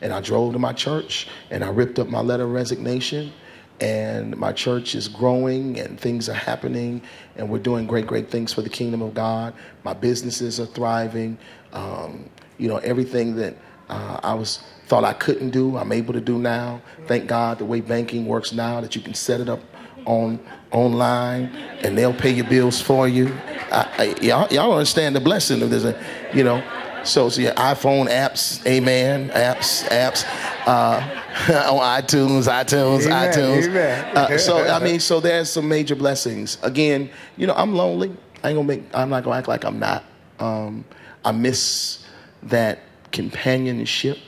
and 0.00 0.12
i 0.12 0.20
drove 0.20 0.52
to 0.52 0.58
my 0.58 0.72
church 0.72 1.28
and 1.50 1.64
i 1.64 1.68
ripped 1.68 1.98
up 1.98 2.08
my 2.08 2.20
letter 2.20 2.44
of 2.44 2.52
resignation 2.52 3.32
and 3.80 4.36
my 4.36 4.52
church 4.52 4.94
is 4.94 5.08
growing 5.08 5.78
and 5.78 6.00
things 6.00 6.28
are 6.28 6.34
happening 6.34 7.02
and 7.36 7.48
we're 7.48 7.58
doing 7.58 7.86
great 7.86 8.06
great 8.06 8.30
things 8.30 8.52
for 8.52 8.62
the 8.62 8.70
kingdom 8.70 9.02
of 9.02 9.14
god. 9.14 9.54
My 9.84 9.92
businesses 9.92 10.58
are 10.60 10.66
thriving. 10.66 11.38
Um, 11.72 12.28
you 12.58 12.68
know 12.68 12.78
everything 12.78 13.36
that 13.36 13.54
uh, 13.90 14.18
i 14.22 14.32
was 14.32 14.60
thought 14.86 15.04
i 15.04 15.12
couldn't 15.12 15.50
do 15.50 15.76
i'm 15.76 15.92
able 15.92 16.14
to 16.14 16.20
do 16.20 16.38
now. 16.38 16.80
Thank 17.06 17.26
god 17.26 17.58
the 17.58 17.64
way 17.64 17.80
banking 17.80 18.26
works 18.26 18.52
now 18.52 18.80
that 18.80 18.96
you 18.96 19.02
can 19.02 19.14
set 19.14 19.40
it 19.40 19.48
up 19.48 19.60
on 20.06 20.40
online 20.70 21.46
and 21.82 21.96
they'll 21.96 22.14
pay 22.14 22.30
your 22.30 22.46
bills 22.46 22.80
for 22.80 23.08
you. 23.08 23.32
I, 23.70 23.88
I, 23.98 24.04
y'all, 24.22 24.48
y'all 24.52 24.72
understand 24.72 25.14
the 25.16 25.20
blessing 25.20 25.62
of 25.62 25.70
this 25.70 25.84
uh, 25.84 26.00
you 26.32 26.44
know? 26.44 26.62
So, 27.04 27.28
so 27.28 27.40
yeah, 27.40 27.54
iPhone 27.54 28.08
apps, 28.08 28.64
amen, 28.66 29.30
apps, 29.30 29.86
apps, 29.88 30.24
uh, 30.66 31.00
on 31.70 32.02
iTunes, 32.02 32.48
iTunes, 32.48 33.06
Amen, 33.06 33.32
iTunes. 33.32 33.68
amen. 33.68 34.16
Uh, 34.16 34.38
so 34.38 34.66
I 34.66 34.78
mean, 34.82 35.00
so 35.00 35.20
there's 35.20 35.50
some 35.50 35.68
major 35.68 35.94
blessings. 35.94 36.58
Again, 36.62 37.08
you 37.36 37.46
know, 37.46 37.54
I'm 37.54 37.74
lonely. 37.74 38.08
I 38.42 38.50
ain't 38.50 38.56
gonna 38.56 38.64
make. 38.64 38.82
I'm 38.92 39.08
not 39.08 39.24
gonna 39.24 39.36
act 39.36 39.48
like 39.48 39.64
I'm 39.64 39.78
not. 39.78 40.04
Um, 40.38 40.84
I 41.24 41.32
miss 41.32 42.04
that 42.44 42.80
companionship 43.12 44.18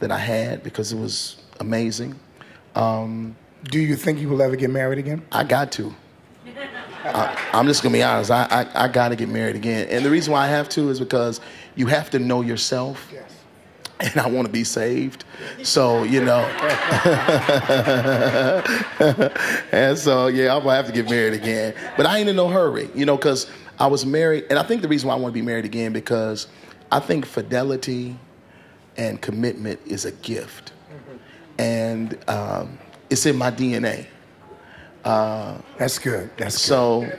that 0.00 0.10
I 0.12 0.18
had 0.18 0.62
because 0.62 0.92
it 0.92 0.98
was 0.98 1.36
amazing. 1.60 2.18
Um, 2.74 3.34
Do 3.64 3.80
you 3.80 3.96
think 3.96 4.20
you 4.20 4.28
will 4.28 4.42
ever 4.42 4.54
get 4.56 4.70
married 4.70 4.98
again? 4.98 5.22
I 5.32 5.44
got 5.44 5.72
to. 5.72 5.94
I, 7.04 7.50
I'm 7.52 7.66
just 7.66 7.82
gonna 7.82 7.92
be 7.92 8.02
honest. 8.02 8.30
I, 8.30 8.46
I, 8.50 8.84
I 8.84 8.88
got 8.88 9.08
to 9.08 9.16
get 9.16 9.28
married 9.28 9.56
again, 9.56 9.88
and 9.88 10.04
the 10.04 10.10
reason 10.10 10.32
why 10.32 10.44
I 10.44 10.48
have 10.48 10.68
to 10.70 10.90
is 10.90 10.98
because 10.98 11.40
you 11.74 11.86
have 11.86 12.10
to 12.10 12.18
know 12.18 12.42
yourself. 12.42 13.08
Yes. 13.12 13.27
And 14.00 14.16
I 14.20 14.28
want 14.28 14.46
to 14.46 14.52
be 14.52 14.62
saved, 14.62 15.24
so 15.64 16.04
you 16.04 16.24
know. 16.24 16.38
and 19.72 19.98
so 19.98 20.28
yeah, 20.28 20.54
I'm 20.54 20.62
gonna 20.62 20.76
have 20.76 20.86
to 20.86 20.92
get 20.92 21.10
married 21.10 21.34
again, 21.34 21.74
but 21.96 22.06
I 22.06 22.18
ain't 22.18 22.28
in 22.28 22.36
no 22.36 22.48
hurry, 22.48 22.88
you 22.94 23.04
know, 23.04 23.16
because 23.16 23.50
I 23.78 23.88
was 23.88 24.06
married, 24.06 24.44
and 24.50 24.58
I 24.58 24.62
think 24.62 24.82
the 24.82 24.88
reason 24.88 25.08
why 25.08 25.14
I 25.14 25.18
want 25.18 25.32
to 25.34 25.40
be 25.40 25.44
married 25.44 25.64
again 25.64 25.92
because 25.92 26.46
I 26.92 27.00
think 27.00 27.26
fidelity 27.26 28.16
and 28.96 29.20
commitment 29.20 29.80
is 29.84 30.04
a 30.04 30.12
gift, 30.12 30.72
and 31.58 32.16
um, 32.28 32.78
it's 33.10 33.26
in 33.26 33.36
my 33.36 33.50
DNA. 33.50 34.06
That's 35.78 35.98
good. 35.98 36.30
That's 36.36 36.56
good. 36.56 36.60
So, 36.60 37.18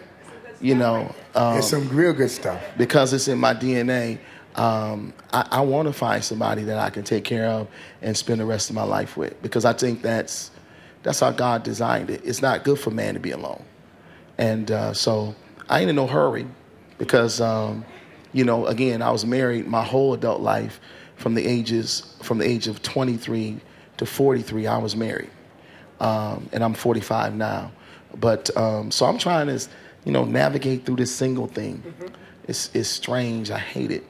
you 0.62 0.76
know, 0.76 1.14
um, 1.36 1.54
There's 1.54 1.70
some 1.70 1.90
real 1.90 2.14
good 2.14 2.30
stuff. 2.32 2.62
because 2.78 3.14
it's 3.14 3.28
in 3.28 3.38
my 3.38 3.54
DNA, 3.54 4.20
um, 4.56 5.14
I, 5.32 5.48
I 5.52 5.62
want 5.62 5.88
to 5.88 5.94
find 5.94 6.24
somebody 6.24 6.64
that 6.64 6.78
I 6.78 6.90
can 6.90 7.04
take 7.04 7.24
care 7.24 7.46
of 7.48 7.68
and 8.02 8.16
spend 8.18 8.40
the 8.40 8.46
rest 8.46 8.70
of 8.70 8.76
my 8.76 8.84
life 8.84 9.18
with. 9.18 9.42
Because 9.42 9.66
I 9.66 9.74
think 9.74 10.02
that's 10.02 10.52
that's 11.04 11.20
how 11.20 11.32
God 11.32 11.64
designed 11.64 12.10
it. 12.10 12.22
It's 12.26 12.42
not 12.42 12.64
good 12.64 12.80
for 12.80 12.92
man 12.92 13.14
to 13.14 13.20
be 13.20 13.32
alone, 13.32 13.64
and 14.38 14.70
uh, 14.72 14.94
so 14.94 15.36
I 15.70 15.82
ain't 15.82 15.90
in 15.90 15.96
no 15.96 16.08
hurry 16.08 16.48
because, 16.98 17.40
um, 17.40 17.86
you 18.34 18.44
know, 18.44 18.66
again, 18.68 19.02
I 19.02 19.12
was 19.12 19.26
married 19.26 19.68
my 19.68 19.84
whole 19.84 20.14
adult 20.14 20.42
life 20.42 20.80
from 21.16 21.36
the 21.36 21.46
ages 21.46 22.16
from 22.22 22.38
the 22.38 22.46
age 22.46 22.68
of 22.68 22.82
23 22.82 23.60
to 23.98 24.06
43. 24.06 24.68
I 24.68 24.78
was 24.78 24.96
married 24.96 25.30
um, 26.00 26.50
and 26.52 26.64
I'm 26.64 26.74
45 26.74 27.36
now. 27.36 27.72
But 28.20 28.56
um, 28.58 28.92
so 28.92 29.06
I'm 29.06 29.18
trying 29.18 29.48
to, 29.48 29.68
you 30.06 30.12
know, 30.12 30.26
navigate 30.26 30.86
through 30.86 30.98
this 30.98 31.16
single 31.16 31.48
thing. 31.48 31.84
It's 32.48 32.70
it's 32.74 32.90
strange. 32.90 33.52
I 33.52 33.60
hate 33.60 33.92
it. 33.92 34.04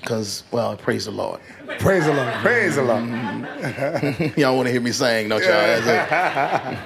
Because 0.00 0.44
well, 0.50 0.76
praise 0.76 1.04
the 1.04 1.10
Lord. 1.12 1.40
Praise 1.78 2.06
the 2.06 2.12
Lord. 2.12 2.34
Praise 2.34 2.76
the 2.76 2.82
Lord. 2.82 4.36
y'all 4.36 4.56
want 4.56 4.66
to 4.66 4.72
hear 4.72 4.80
me 4.80 4.92
sing, 4.92 5.28
don't 5.28 5.42
y'all? 5.42 6.76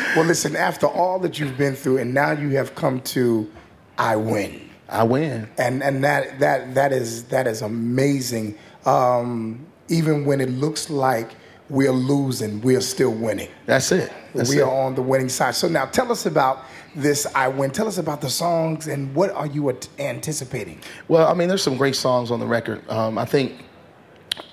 Well, 0.16 0.24
listen, 0.24 0.56
after 0.56 0.86
all 0.86 1.18
that 1.20 1.38
you've 1.38 1.56
been 1.56 1.74
through, 1.74 1.98
and 1.98 2.12
now 2.12 2.32
you 2.32 2.50
have 2.50 2.74
come 2.74 3.00
to 3.02 3.50
I 3.98 4.16
win. 4.16 4.68
I 4.88 5.04
win. 5.04 5.48
and 5.58 5.82
and 5.82 6.02
that 6.04 6.40
that 6.40 6.74
that 6.74 6.92
is 6.92 7.24
that 7.24 7.46
is 7.46 7.62
amazing. 7.62 8.58
Um, 8.84 9.66
even 9.88 10.24
when 10.24 10.40
it 10.40 10.50
looks 10.50 10.90
like 10.90 11.30
we're 11.68 11.92
losing, 11.92 12.60
we're 12.60 12.80
still 12.80 13.12
winning. 13.12 13.48
That's 13.66 13.92
it. 13.92 14.12
That's 14.34 14.50
we 14.50 14.58
it. 14.58 14.62
are 14.62 14.70
on 14.70 14.94
the 14.94 15.02
winning 15.02 15.28
side. 15.28 15.54
So 15.54 15.68
now, 15.68 15.86
tell 15.86 16.10
us 16.12 16.26
about 16.26 16.64
this. 16.94 17.26
I 17.34 17.48
win. 17.48 17.70
Tell 17.70 17.88
us 17.88 17.98
about 17.98 18.20
the 18.20 18.30
songs 18.30 18.86
and 18.86 19.14
what 19.14 19.30
are 19.30 19.46
you 19.46 19.68
at- 19.70 19.88
anticipating? 19.98 20.80
Well, 21.08 21.28
I 21.28 21.34
mean, 21.34 21.48
there's 21.48 21.62
some 21.62 21.76
great 21.76 21.96
songs 21.96 22.30
on 22.30 22.40
the 22.40 22.46
record. 22.46 22.88
Um, 22.88 23.18
I 23.18 23.24
think 23.24 23.64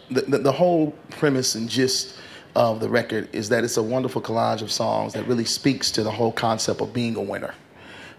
the, 0.10 0.22
the, 0.22 0.38
the 0.40 0.52
whole 0.52 0.92
premise 1.10 1.56
and 1.56 1.70
gist 1.70 2.18
of 2.56 2.80
the 2.80 2.90
record 2.90 3.30
is 3.34 3.50
that 3.50 3.64
it's 3.64 3.78
a 3.78 3.84
wonderful 3.84 4.22
collage 4.22 4.62
of 4.62 4.72
songs 4.72 5.14
that 5.14 5.28
really 5.28 5.46
speaks 5.46 5.92
to 5.92 6.04
the 6.04 6.12
whole 6.12 6.32
concept 6.32 6.82
of 6.82 6.92
being 6.92 7.16
a 7.16 7.22
winner, 7.22 7.54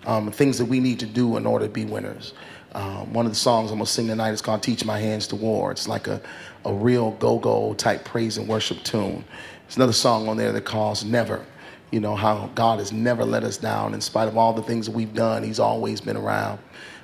um, 0.07 0.31
things 0.31 0.59
that 0.59 0.67
we 0.67 0.79
need 0.79 1.01
to 1.01 1.07
do 1.07 1.37
in 1.37 1.45
order 1.45 1.67
to 1.67 1.73
be 1.73 1.85
winners. 1.85 2.35
Um, 2.73 3.13
one 3.13 3.27
of 3.27 3.33
the 3.33 3.37
songs 3.39 3.71
I'm 3.71 3.79
gonna 3.79 3.87
sing 3.87 4.07
tonight 4.07 4.31
is 4.31 4.43
called 4.43 4.63
"Teach 4.63 4.85
My 4.85 4.99
Hands 4.99 5.27
to 5.29 5.37
War." 5.37 5.73
It's 5.73 5.89
like 5.89 6.07
a, 6.07 6.21
a 6.67 6.73
real 6.73 7.13
go-go 7.13 7.75
type 7.75 8.05
praise 8.05 8.37
and 8.37 8.47
worship 8.47 8.83
tune. 8.85 9.25
There's 9.69 9.77
another 9.77 9.93
song 9.93 10.31
on 10.31 10.39
there 10.39 10.51
that 10.53 10.65
calls 10.65 11.05
"Never." 11.05 11.45
You 11.91 12.01
know 12.01 12.17
how 12.17 12.51
God 12.55 12.79
has 12.79 12.91
never 12.91 13.23
let 13.23 13.45
us 13.45 13.59
down 13.59 13.93
in 13.93 14.01
spite 14.01 14.27
of 14.27 14.39
all 14.39 14.55
the 14.55 14.63
things 14.63 14.87
that 14.87 14.93
we've 14.93 15.13
done. 15.13 15.43
He's 15.43 15.61
always 15.61 16.01
been 16.01 16.17
around 16.17 16.59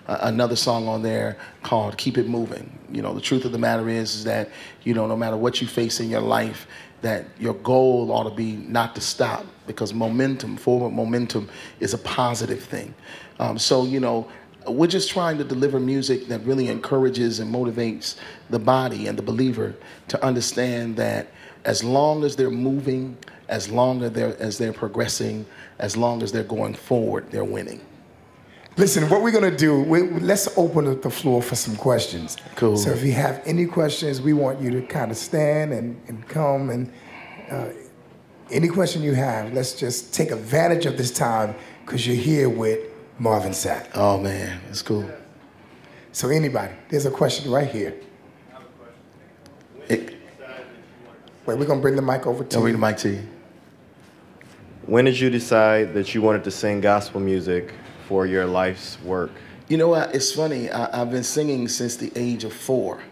uh, 0.06 0.16
another 0.23 0.56
song 0.56 0.88
on 0.88 1.02
there 1.02 1.37
called 1.62 1.99
"Keep 1.99 2.16
It 2.16 2.26
Moving." 2.26 2.78
You 2.90 3.02
know, 3.02 3.12
the 3.12 3.21
truth 3.21 3.44
of 3.44 3.52
the 3.52 3.59
matter 3.59 3.90
is, 3.90 4.14
is 4.14 4.25
that 4.25 4.49
you 4.83 4.94
know, 4.94 5.06
no 5.06 5.14
matter 5.14 5.37
what 5.37 5.61
you 5.61 5.66
face 5.66 6.00
in 6.00 6.09
your 6.09 6.23
life, 6.23 6.66
that 7.02 7.26
your 7.38 7.52
goal 7.52 8.11
ought 8.11 8.30
to 8.30 8.35
be 8.35 8.52
not 8.52 8.94
to 8.94 9.02
stop 9.02 9.44
because 9.66 9.92
momentum, 9.92 10.56
forward 10.56 10.94
momentum, 10.94 11.50
is 11.80 11.92
a 11.92 11.99
positive 11.99 12.62
thing. 12.62 12.94
Um, 13.40 13.59
so 13.59 13.85
you 13.85 14.00
know, 14.00 14.26
we're 14.66 14.87
just 14.87 15.11
trying 15.11 15.37
to 15.37 15.44
deliver 15.44 15.78
music 15.78 16.28
that 16.28 16.40
really 16.47 16.68
encourages 16.68 17.40
and 17.40 17.54
motivates 17.54 18.16
the 18.49 18.59
body 18.59 19.06
and 19.06 19.18
the 19.18 19.23
believer 19.23 19.75
to 20.09 20.25
understand 20.25 20.97
that 20.97 21.28
as 21.64 21.83
long 21.83 22.25
as 22.25 22.37
they're 22.37 22.50
moving, 22.50 23.16
as 23.49 23.71
long 23.71 24.02
as 24.02 24.12
they're 24.12 24.37
as 24.40 24.59
they're 24.59 24.73
progressing, 24.73 25.47
as 25.78 25.97
long 25.97 26.23
as 26.23 26.33
they're 26.33 26.44
going 26.44 26.75
forward, 26.75 27.30
they're 27.30 27.44
winning. 27.44 27.80
Listen, 28.76 29.09
what 29.09 29.23
we're 29.23 29.30
gonna 29.30 29.56
do? 29.56 29.80
We, 29.83 30.02
let's 30.21 30.49
open 30.59 30.88
up 30.88 31.02
the 31.02 31.11
floor 31.11 31.40
for 31.40 31.54
some 31.54 31.76
questions. 31.76 32.37
Cool. 32.56 32.76
So 32.76 32.90
if 32.90 33.04
you 33.04 33.12
have 33.12 33.40
any 33.47 33.66
questions, 33.66 34.21
we 34.21 34.33
want 34.33 34.61
you 34.61 34.71
to 34.71 34.83
kind 34.83 35.11
of 35.12 35.16
stand 35.16 35.73
and, 35.73 36.00
and 36.09 36.26
come 36.28 36.71
and 36.71 36.92
uh, 37.50 37.68
any 38.50 38.68
question 38.68 39.02
you 39.02 39.14
have, 39.14 39.52
let's 39.52 39.75
just 39.75 40.12
take 40.12 40.30
advantage 40.30 40.87
of 40.87 40.97
this 40.97 41.11
time 41.11 41.54
because 41.85 42.06
you're 42.06 42.16
here 42.16 42.49
with 42.49 42.80
Marvin 43.18 43.52
Sapp. 43.52 43.88
Oh 43.94 44.18
man, 44.18 44.61
it's 44.68 44.83
cool. 44.83 45.09
So 46.12 46.28
anybody, 46.28 46.73
there's 46.88 47.06
a 47.06 47.11
question 47.11 47.50
right 47.50 47.68
here. 47.68 47.94
It, 49.88 50.14
Wait, 51.47 51.59
we're 51.59 51.67
gonna 51.67 51.81
bring 51.81 51.97
the 51.97 52.03
mic 52.03 52.27
over 52.27 52.43
to 52.43 52.57
I'll 52.57 52.63
read 52.63 52.71
you. 52.71 52.77
the 52.79 52.87
mic 52.87 52.97
to 52.99 53.11
you. 53.11 53.29
When 54.87 55.05
did 55.05 55.19
you 55.21 55.29
decide 55.29 55.93
that 55.93 56.15
you 56.15 56.23
wanted 56.23 56.45
to 56.45 56.51
sing 56.51 56.81
gospel 56.81 57.21
music 57.21 57.75
for 58.09 58.25
your 58.27 58.47
life's 58.47 58.99
work? 59.03 59.31
You 59.69 59.77
know 59.77 59.89
what? 59.89 60.15
It's 60.15 60.33
funny. 60.33 60.71
I, 60.71 61.03
I've 61.03 61.11
been 61.11 61.25
singing 61.25 61.69
since 61.69 61.97
the 61.97 62.11
age 62.17 62.45
of 62.45 62.53
four. 62.53 63.03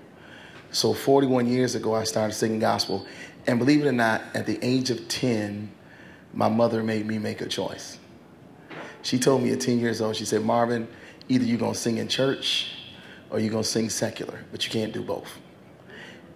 So 0.71 0.95
41 0.95 1.47
years 1.47 1.75
ago, 1.75 1.95
I 1.95 2.05
started 2.05 2.33
singing 2.33 2.59
gospel. 2.59 3.07
And 3.47 3.59
believe 3.59 3.85
it 3.85 3.89
or 3.89 3.93
not, 3.93 4.23
at 4.35 4.47
the 4.47 4.59
age 4.63 4.91
of 4.91 5.09
10, 5.09 5.71
my 6.33 6.49
mother 6.49 6.83
made 6.83 7.07
me 7.07 7.19
make 7.19 7.41
a 7.43 7.47
choice. 7.47 7.99
She 9.03 9.19
told 9.19 9.43
me 9.43 9.53
at 9.53 9.61
10 9.61 9.79
years 9.79 10.01
old, 10.01 10.17
she 10.17 10.25
said, 10.25 10.43
Marvin, 10.43 10.89
either 11.29 11.45
you're 11.45 11.59
going 11.59 11.75
to 11.75 11.79
sing 11.79 11.99
in 11.99 12.09
church 12.09 12.73
or 13.31 13.41
you're 13.41 13.51
going 13.51 13.65
to 13.65 13.69
sing 13.69 13.91
secular, 13.91 14.45
but 14.51 14.65
you 14.65 14.71
can't 14.71 14.93
do 14.93 15.03
both. 15.03 15.29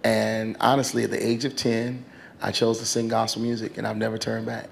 And 0.07 0.57
honestly, 0.61 1.03
at 1.03 1.11
the 1.11 1.27
age 1.27 1.45
of 1.45 1.57
10, 1.57 2.05
I 2.41 2.53
chose 2.53 2.79
to 2.79 2.87
sing 2.87 3.09
gospel 3.09 3.43
music, 3.43 3.77
and 3.77 3.85
I've 3.85 3.97
never 3.97 4.17
turned 4.17 4.47
back. 4.47 4.69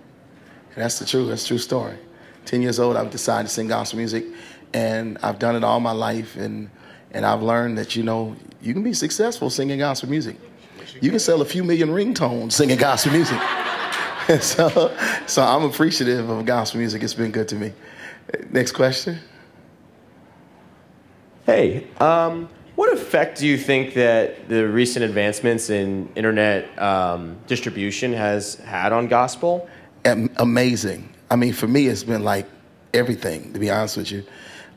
And 0.75 0.85
that's 0.85 1.01
the 1.01 1.05
truth. 1.05 1.29
That's 1.29 1.45
true 1.45 1.59
story. 1.59 1.97
Ten 2.45 2.63
years 2.63 2.79
old, 2.79 2.95
I've 2.95 3.11
decided 3.11 3.49
to 3.49 3.53
sing 3.53 3.67
gospel 3.67 3.99
music, 3.99 4.27
and 4.73 5.19
I've 5.25 5.41
done 5.41 5.57
it 5.57 5.65
all 5.65 5.81
my 5.81 5.91
life. 5.91 6.37
And 6.37 6.71
and 7.11 7.27
I've 7.27 7.43
learned 7.43 7.79
that 7.79 7.97
you 7.97 8.05
know 8.05 8.37
you 8.63 8.75
can 8.75 8.85
be 8.85 8.93
successful 8.93 9.51
singing 9.51 9.81
gospel 9.81 10.09
music. 10.09 10.37
You 11.01 11.11
can 11.11 11.19
sell 11.19 11.43
a 11.43 11.45
few 11.45 11.65
million 11.65 11.89
ringtones 11.89 12.53
singing 12.53 12.79
gospel 12.79 13.11
music. 13.13 13.41
so, 14.41 14.97
so 15.27 15.43
I'm 15.43 15.65
appreciative 15.65 16.31
of 16.31 16.47
gospel 16.47 16.79
music. 16.79 17.03
It's 17.03 17.15
been 17.15 17.33
good 17.33 17.49
to 17.49 17.57
me. 17.57 17.73
Next 18.51 18.71
question. 18.71 19.19
Hey, 21.45 21.89
um, 21.99 22.49
what 22.75 22.93
effect 22.93 23.39
do 23.39 23.47
you 23.47 23.57
think 23.57 23.95
that 23.95 24.49
the 24.49 24.67
recent 24.67 25.05
advancements 25.05 25.71
in 25.71 26.09
internet 26.17 26.77
um, 26.81 27.37
distribution 27.47 28.13
has 28.13 28.57
had 28.57 28.93
on 28.93 29.07
gospel? 29.07 29.69
Am- 30.05 30.35
amazing. 30.39 31.09
I 31.31 31.37
mean, 31.37 31.53
for 31.53 31.69
me, 31.69 31.87
it's 31.87 32.03
been 32.03 32.25
like 32.25 32.47
everything, 32.93 33.53
to 33.53 33.61
be 33.61 33.71
honest 33.71 33.97
with 33.97 34.11
you. 34.11 34.25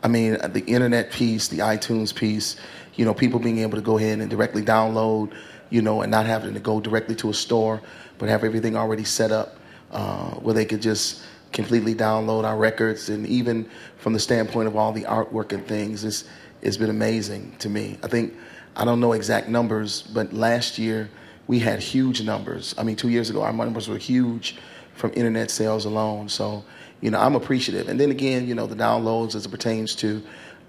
I 0.03 0.07
mean, 0.09 0.37
the 0.53 0.63
internet 0.67 1.11
piece, 1.11 1.47
the 1.47 1.59
iTunes 1.59 2.13
piece, 2.13 2.57
you 2.95 3.05
know, 3.05 3.15
people 3.15 3.39
being 3.39 3.59
able 3.59 3.77
to 3.77 3.81
go 3.81 3.97
ahead 3.97 4.19
and 4.19 4.29
directly 4.29 4.61
download, 4.61 5.33
you 5.71 5.81
know, 5.81 6.01
and 6.03 6.11
not 6.11 6.27
having 6.27 6.53
to 6.53 6.59
go 6.59 6.79
directly 6.79 7.15
to 7.15 7.31
a 7.31 7.33
store, 7.33 7.81
but 8.19 8.29
have 8.29 8.43
everything 8.43 8.75
already 8.75 9.03
set 9.03 9.31
up 9.31 9.57
uh, 9.91 10.31
where 10.35 10.53
they 10.53 10.65
could 10.65 10.83
just 10.83 11.23
completely 11.51 11.95
download 11.95 12.43
our 12.43 12.57
records. 12.57 13.09
And 13.09 13.25
even 13.25 13.67
from 13.97 14.13
the 14.13 14.19
standpoint 14.19 14.67
of 14.67 14.75
all 14.75 14.91
the 14.91 15.03
artwork 15.03 15.51
and 15.51 15.65
things, 15.65 16.03
it's, 16.03 16.25
it's 16.61 16.77
been 16.77 16.89
amazing 16.89 17.55
to 17.59 17.69
me. 17.69 17.97
I 18.03 18.07
think, 18.07 18.33
I 18.75 18.85
don't 18.85 18.99
know 18.99 19.13
exact 19.13 19.47
numbers, 19.47 20.01
but 20.01 20.33
last 20.33 20.77
year 20.77 21.09
we 21.47 21.59
had 21.59 21.79
huge 21.79 22.23
numbers. 22.23 22.75
I 22.77 22.83
mean, 22.83 22.95
two 22.95 23.09
years 23.09 23.29
ago, 23.29 23.41
our 23.41 23.53
numbers 23.53 23.87
were 23.87 23.97
huge 23.97 24.57
from 24.93 25.11
internet 25.15 25.51
sales 25.51 25.85
alone. 25.85 26.29
So, 26.29 26.63
you 27.01 27.11
know, 27.11 27.19
I'm 27.19 27.35
appreciative. 27.35 27.87
And 27.87 27.99
then 27.99 28.11
again, 28.11 28.47
you 28.47 28.55
know, 28.55 28.67
the 28.67 28.75
downloads 28.75 29.35
as 29.35 29.45
it 29.45 29.49
pertains 29.49 29.95
to, 29.95 30.21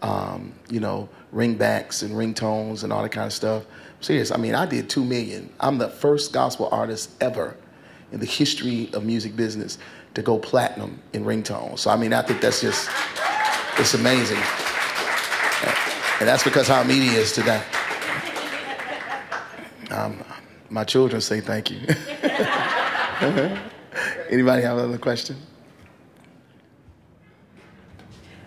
um, 0.03 0.53
you 0.71 0.81
know, 0.81 1.09
ringbacks 1.35 2.03
and 2.03 2.13
ringtones 2.13 2.85
and 2.85 2.93
all 2.93 3.03
that 3.03 3.13
kind 3.13 3.27
of 3.27 3.33
stuff. 3.33 3.65
Serious. 4.01 4.31
I 4.31 4.37
mean, 4.37 4.55
I 4.55 4.67
did 4.67 4.89
two 4.89 5.05
million. 5.05 5.53
I'm 5.59 5.79
the 5.79 5.89
first 5.89 6.33
gospel 6.33 6.69
artist 6.71 7.11
ever 7.21 7.57
in 8.13 8.21
the 8.21 8.27
history 8.27 8.91
of 8.93 9.05
music 9.05 9.35
business 9.35 9.79
to 10.15 10.23
go 10.23 10.39
platinum 10.39 11.01
in 11.13 11.25
ringtones. 11.25 11.81
So 11.81 11.91
I 11.91 11.97
mean, 11.97 12.13
I 12.13 12.23
think 12.23 12.41
that's 12.41 12.61
just 12.61 12.89
it's 13.79 13.95
amazing, 13.95 14.39
and 16.21 16.29
that's 16.29 16.43
because 16.45 16.67
how 16.69 16.83
media 16.83 17.13
is 17.13 17.33
today. 17.33 17.63
Um, 19.91 20.23
my 20.71 20.85
children 20.85 21.21
say 21.21 21.41
thank 21.41 21.71
you. 21.71 21.81
Anybody 24.31 24.63
have 24.63 24.79
another 24.79 24.99
question? 24.99 25.37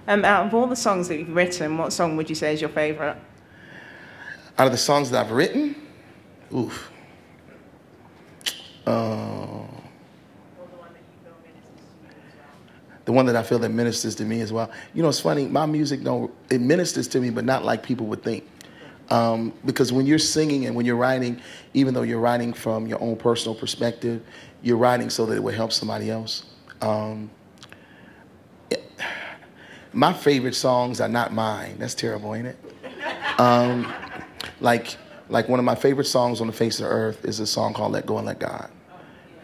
Um, 0.08 0.25
out 0.25 0.48
of 0.48 0.54
all 0.54 0.68
the 0.68 0.75
songs 0.75 1.08
that 1.08 1.18
you've 1.18 1.36
written, 1.36 1.78
what 1.78 1.94
song 1.94 2.18
would 2.18 2.30
you 2.30 2.36
say 2.36 2.54
is 2.54 2.62
your 2.62 2.70
favorite? 2.70 3.16
Out 4.58 4.68
of 4.68 4.72
the 4.72 4.78
songs 4.78 5.10
that 5.12 5.25
I've 5.25 5.32
written, 5.32 5.75
oof. 6.54 6.92
Uh, 8.86 9.63
the 13.05 13.12
one 13.12 13.25
that 13.25 13.36
I 13.36 13.43
feel 13.43 13.60
that 13.60 13.70
ministers 13.70 14.15
to 14.15 14.25
me 14.25 14.41
as 14.41 14.53
well. 14.53 14.72
You 14.93 15.01
know, 15.01 15.10
it's 15.10 15.20
funny. 15.20 15.48
My 15.48 15.65
music 15.65 16.03
don't 16.03 16.31
it 16.50 16.62
ministers 16.62 17.08
to 17.10 17.20
me, 17.20 17.29
but 17.29 17.46
not 17.46 17.65
like 17.65 17.84
people 17.84 18.08
would 18.08 18.24
think. 18.24 18.48
Um, 19.10 19.51
because 19.65 19.91
when 19.91 20.05
you're 20.05 20.20
singing 20.20 20.65
and 20.65 20.75
when 20.75 20.86
you're 20.86 20.96
writing, 20.96 21.41
even 21.74 21.93
though 21.93 22.03
you're 22.03 22.20
writing 22.20 22.53
from 22.53 22.88
your 22.88 23.01
own 23.01 23.17
personal 23.17 23.53
perspective, 23.53 24.24
you're 24.62 24.77
writing 24.77 25.10
so 25.10 25.25
that 25.25 25.36
it 25.36 25.43
will 25.43 25.53
help 25.53 25.74
somebody 25.74 26.10
else. 26.10 26.46
Um, 26.81 27.29
my 29.93 30.13
favorite 30.13 30.55
songs 30.55 31.01
are 31.01 31.10
not 31.10 31.34
mine. 31.34 31.75
That's 31.77 31.93
terrible, 31.93 32.34
ain't 32.34 32.48
it? 32.48 32.58
Um, 33.38 33.91
like, 34.62 34.96
like 35.27 35.50
one 35.50 35.60
of 35.60 35.65
my 35.65 35.75
favorite 35.75 36.05
songs 36.05 36.39
on 36.39 36.48
the 36.48 36.53
face 36.53 36.79
of 36.79 36.86
the 36.86 36.91
earth 36.91 37.25
is 37.25 37.39
a 37.39 37.48
song 37.48 37.74
called 37.74 37.91
"Let 37.91 38.05
Go 38.05 38.17
and 38.17 38.27
Let 38.27 38.39
God." 38.39 38.70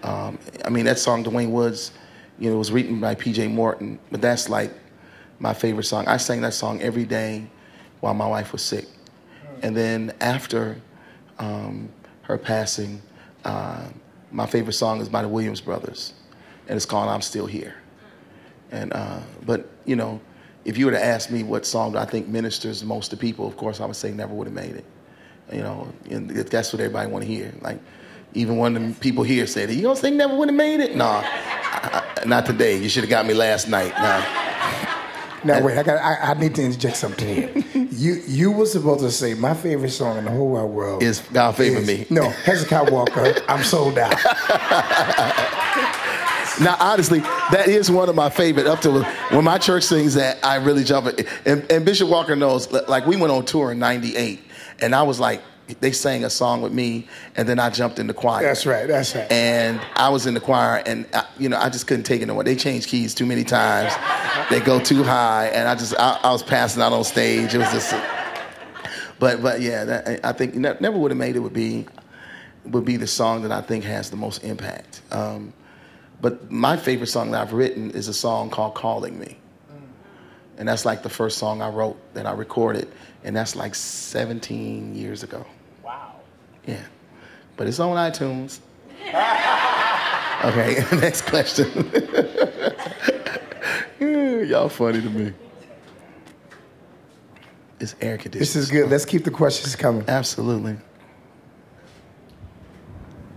Um, 0.03 0.39
I 0.63 0.69
mean, 0.69 0.85
that 0.85 0.99
song, 0.99 1.23
Dewayne 1.23 1.49
Woods, 1.49 1.91
you 2.39 2.50
know, 2.50 2.58
was 2.58 2.72
written 2.72 3.00
by 3.00 3.15
P.J. 3.15 3.48
Morton, 3.48 4.00
but 4.12 4.22
that's 4.22 4.50
like 4.50 4.72
my 5.39 5.53
favorite 5.53 5.86
song. 5.86 6.08
I 6.08 6.17
sang 6.17 6.41
that 6.41 6.53
song 6.53 6.82
every 6.82 7.06
day 7.06 7.48
while 8.00 8.13
my 8.13 8.27
wife 8.27 8.51
was 8.51 8.62
sick, 8.62 8.86
and 9.62 9.75
then 9.75 10.13
after 10.22 10.79
um, 11.39 11.90
her 12.24 12.38
passing, 12.38 13.01
uh, 13.44 13.88
my 14.31 14.46
favorite 14.46 14.74
song 14.74 15.01
is 15.01 15.09
by 15.09 15.22
the 15.22 15.27
Williams 15.27 15.61
Brothers, 15.61 16.14
and 16.68 16.75
it's 16.75 16.85
called 16.85 17.09
"I'm 17.09 17.22
Still 17.22 17.46
Here." 17.46 17.75
And 18.72 18.94
uh, 18.94 19.20
but 19.46 19.70
you 19.85 19.96
know, 19.96 20.20
if 20.66 20.77
you 20.77 20.85
were 20.85 20.92
to 20.92 21.03
ask 21.03 21.31
me 21.31 21.44
what 21.44 21.66
song 21.66 21.96
I 21.96 22.05
think 22.05 22.27
ministers 22.27 22.83
most 22.83 23.09
to 23.11 23.18
people, 23.18 23.48
of 23.48 23.57
course 23.57 23.79
I 23.79 23.85
would 23.85 23.96
say 23.96 24.11
"Never 24.11 24.33
Would 24.33 24.48
Have 24.48 24.53
Made 24.53 24.75
It." 24.75 24.85
You 25.51 25.61
know, 25.61 25.88
and 26.09 26.29
that's 26.29 26.74
what 26.74 26.81
everybody 26.81 27.09
want 27.09 27.24
to 27.24 27.31
hear. 27.31 27.53
Like 27.61 27.79
even 28.33 28.57
one 28.57 28.75
of 28.75 28.83
the 28.83 29.00
people 29.00 29.24
here 29.24 29.48
said, 29.48 29.72
"You 29.72 29.81
don't 29.81 29.98
sing 29.98 30.18
Never 30.18 30.35
Would 30.35 30.50
Have 30.50 30.57
Made 30.57 30.81
It?" 30.81 30.96
Nah, 30.96 31.24
not 32.27 32.46
today. 32.46 32.77
You 32.77 32.90
should 32.90 33.03
have 33.03 33.09
got 33.09 33.25
me 33.25 33.33
last 33.33 33.68
night. 33.68 33.94
Nah. 33.98 34.44
Now 35.44 35.63
wait, 35.63 35.77
I 35.77 35.83
got. 35.83 35.98
I, 35.98 36.31
I 36.31 36.33
need 36.33 36.55
to 36.55 36.63
interject 36.63 36.98
something 36.98 37.27
here. 37.27 37.87
you 37.92 38.22
you 38.27 38.51
were 38.51 38.66
supposed 38.66 39.01
to 39.01 39.11
say 39.11 39.33
my 39.35 39.53
favorite 39.53 39.92
song 39.92 40.18
in 40.18 40.25
the 40.25 40.31
whole 40.31 40.50
wide 40.50 40.63
world 40.63 41.03
Is 41.03 41.22
God 41.31 41.55
favor 41.55 41.77
is- 41.79 41.87
me? 41.87 42.05
No, 42.09 42.29
Hezekiah 42.29 42.92
Walker. 42.92 43.33
I'm 43.48 43.63
sold 43.63 43.98
out. 43.98 44.16
Now, 46.59 46.75
honestly, 46.79 47.20
that 47.51 47.68
is 47.68 47.92
one 47.92 48.09
of 48.09 48.16
my 48.16 48.31
favorite. 48.31 48.66
Up 48.66 48.79
to 48.81 49.03
when 49.29 49.44
my 49.44 49.59
church 49.59 49.83
sings 49.83 50.16
that, 50.16 50.44
I 50.44 50.55
really 50.55 50.83
jump. 50.83 51.05
It. 51.05 51.27
And, 51.46 51.72
and 51.72 51.85
Bishop 51.85 52.09
Walker 52.09 52.35
knows. 52.35 52.72
Like 52.72 53.05
we 53.05 53.16
went 53.16 53.31
on 53.31 53.46
tour 53.46 53.72
in 53.74 53.77
'98, 53.79 54.40
and 54.81 54.96
I 54.96 55.03
was 55.03 55.20
like, 55.20 55.44
they 55.80 55.92
sang 55.92 56.24
a 56.24 56.30
song 56.30 56.62
with 56.62 56.72
me, 56.74 57.08
and 57.36 57.48
then 57.48 57.60
I 57.60 57.70
jumped 57.70 58.00
in 58.00 58.08
the 58.08 58.14
choir. 58.14 58.44
That's 58.44 58.66
right. 58.66 58.88
That's 58.88 59.16
right. 59.16 59.30
And 59.32 59.82
I 59.96 60.10
was 60.10 60.25
in 60.25 60.34
the 60.34 60.40
choir, 60.40 60.82
and 60.86 61.06
I, 61.14 61.25
you 61.38 61.50
know, 61.50 61.58
I 61.58 61.70
just 61.70 61.88
couldn't 61.88 62.06
take 62.06 62.22
it 62.22 62.25
no 62.25 62.34
more. 62.34 62.44
They 62.44 62.56
changed 62.56 62.88
keys 62.88 63.14
too 63.14 63.25
many 63.25 63.44
times. 63.44 63.94
They 64.50 64.60
go 64.60 64.80
too 64.80 65.03
high, 65.03 65.48
and 65.48 65.68
I 65.68 65.75
just, 65.75 65.94
I, 66.00 66.20
I 66.24 66.32
was 66.32 66.44
passing 66.44 66.82
out 66.82 66.94
on 66.94 67.03
stage. 67.03 67.53
It 67.53 67.58
was 67.58 67.72
just, 67.72 67.94
but, 69.20 69.42
but 69.42 69.62
yeah, 69.62 69.84
that, 69.84 70.25
I 70.25 70.32
think 70.32 70.56
ne- 70.56 70.77
never 70.80 70.98
would 70.98 71.12
have 71.12 71.18
made 71.18 71.36
it. 71.36 71.40
Would 71.40 71.53
be, 71.53 71.86
would 72.66 72.86
be 72.86 72.98
the 72.98 73.08
song 73.08 73.42
that 73.44 73.51
I 73.51 73.62
think 73.62 73.84
has 73.84 74.10
the 74.10 74.18
most 74.18 74.44
impact. 74.44 75.01
Um, 75.12 75.53
but 76.22 76.50
my 76.50 76.77
favorite 76.77 77.08
song 77.08 77.32
that 77.32 77.42
I've 77.42 77.53
written 77.53 77.92
is 77.92 78.08
a 78.08 78.14
song 78.14 78.50
called 78.50 78.74
"Calling 78.74 79.20
Me," 79.20 79.38
and 80.58 80.68
that's 80.68 80.86
like 80.86 81.03
the 81.03 81.10
first 81.10 81.38
song 81.38 81.62
I 81.62 81.70
wrote 81.70 81.98
that 82.14 82.25
I 82.25 82.32
recorded, 82.32 82.88
and 83.24 83.36
that's 83.36 83.56
like 83.56 83.75
17 83.75 84.96
years 84.96 85.24
ago. 85.24 85.46
Wow. 86.68 86.74
Yeah. 86.74 86.84
But 87.56 87.68
it's 87.68 87.80
on 87.80 87.96
iTunes. 87.96 88.60
okay, 90.46 90.84
next 90.98 91.24
question. 91.24 91.70
Y'all 94.48 94.70
funny 94.70 95.01
to 95.01 95.10
me. 95.10 95.34
It's 97.80 97.96
air 98.01 98.18
conditioning. 98.18 98.40
This 98.40 98.56
is 98.56 98.72
good. 98.72 98.90
Let's 98.90 99.06
keep 99.06 99.24
the 99.24 99.32
questions 99.32 99.75
coming. 99.75 100.03
Absolutely. 100.08 100.77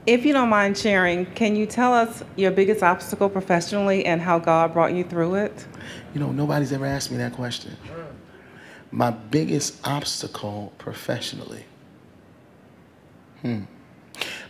If 0.07 0.25
you 0.25 0.33
don't 0.33 0.49
mind 0.49 0.79
sharing, 0.79 1.27
can 1.27 1.55
you 1.57 1.66
tell 1.66 1.93
us 1.93 2.25
your 2.37 2.51
biggest 2.51 2.83
obstacle 2.83 3.29
professionally 3.29 4.07
and 4.07 4.21
how 4.21 4.38
God 4.38 4.73
brought 4.73 4.95
you 4.95 5.05
through 5.05 5.35
it? 5.37 5.66
You 6.14 6.21
know, 6.21 6.33
nobody's 6.33 6.73
ever 6.73 6.87
asked 6.87 7.11
me 7.11 7.19
that 7.19 7.35
question. 7.35 7.77
My 8.90 9.11
biggest 9.11 9.87
obstacle 9.87 10.73
professionally. 10.79 11.64
Hmm. 13.42 13.62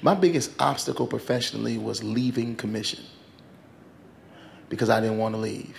My 0.03 0.15
biggest 0.15 0.53
obstacle 0.59 1.07
professionally 1.07 1.79
was 1.79 2.03
leaving 2.03 2.57
Commissioned 2.57 3.07
because 4.69 4.89
I 4.89 5.01
didn't 5.01 5.19
want 5.19 5.35
to 5.35 5.41
leave. 5.41 5.77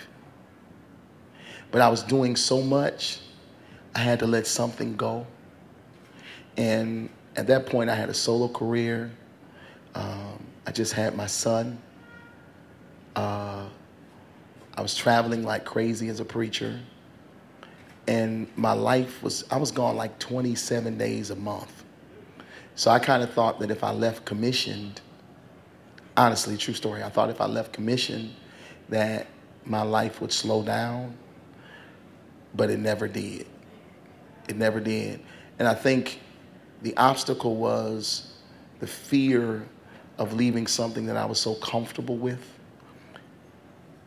But 1.70 1.80
I 1.80 1.88
was 1.88 2.02
doing 2.02 2.36
so 2.36 2.60
much, 2.60 3.18
I 3.94 4.00
had 4.00 4.18
to 4.20 4.26
let 4.26 4.46
something 4.46 4.94
go. 4.96 5.26
And 6.56 7.08
at 7.34 7.46
that 7.46 7.66
point, 7.66 7.90
I 7.90 7.94
had 7.94 8.10
a 8.10 8.14
solo 8.14 8.48
career. 8.48 9.10
Um, 9.94 10.46
I 10.66 10.70
just 10.70 10.92
had 10.92 11.16
my 11.16 11.26
son. 11.26 11.78
Uh, 13.16 13.66
I 14.76 14.82
was 14.82 14.94
traveling 14.94 15.42
like 15.42 15.64
crazy 15.64 16.08
as 16.08 16.20
a 16.20 16.24
preacher. 16.24 16.78
And 18.06 18.48
my 18.56 18.72
life 18.72 19.22
was, 19.22 19.44
I 19.50 19.56
was 19.56 19.70
gone 19.70 19.96
like 19.96 20.18
27 20.18 20.98
days 20.98 21.30
a 21.30 21.36
month. 21.36 21.81
So 22.74 22.90
I 22.90 22.98
kind 22.98 23.22
of 23.22 23.32
thought 23.32 23.60
that 23.60 23.70
if 23.70 23.84
I 23.84 23.92
left 23.92 24.24
commissioned, 24.24 25.00
honestly, 26.16 26.56
true 26.56 26.74
story, 26.74 27.02
I 27.02 27.08
thought 27.08 27.30
if 27.30 27.40
I 27.40 27.46
left 27.46 27.72
commissioned 27.72 28.34
that 28.88 29.26
my 29.64 29.82
life 29.82 30.20
would 30.20 30.32
slow 30.32 30.62
down, 30.62 31.16
but 32.54 32.70
it 32.70 32.78
never 32.78 33.08
did. 33.08 33.46
It 34.48 34.56
never 34.56 34.80
did. 34.80 35.20
And 35.58 35.68
I 35.68 35.74
think 35.74 36.20
the 36.82 36.96
obstacle 36.96 37.56
was 37.56 38.32
the 38.80 38.86
fear 38.86 39.64
of 40.18 40.32
leaving 40.32 40.66
something 40.66 41.06
that 41.06 41.16
I 41.16 41.24
was 41.24 41.40
so 41.40 41.54
comfortable 41.56 42.16
with 42.16 42.58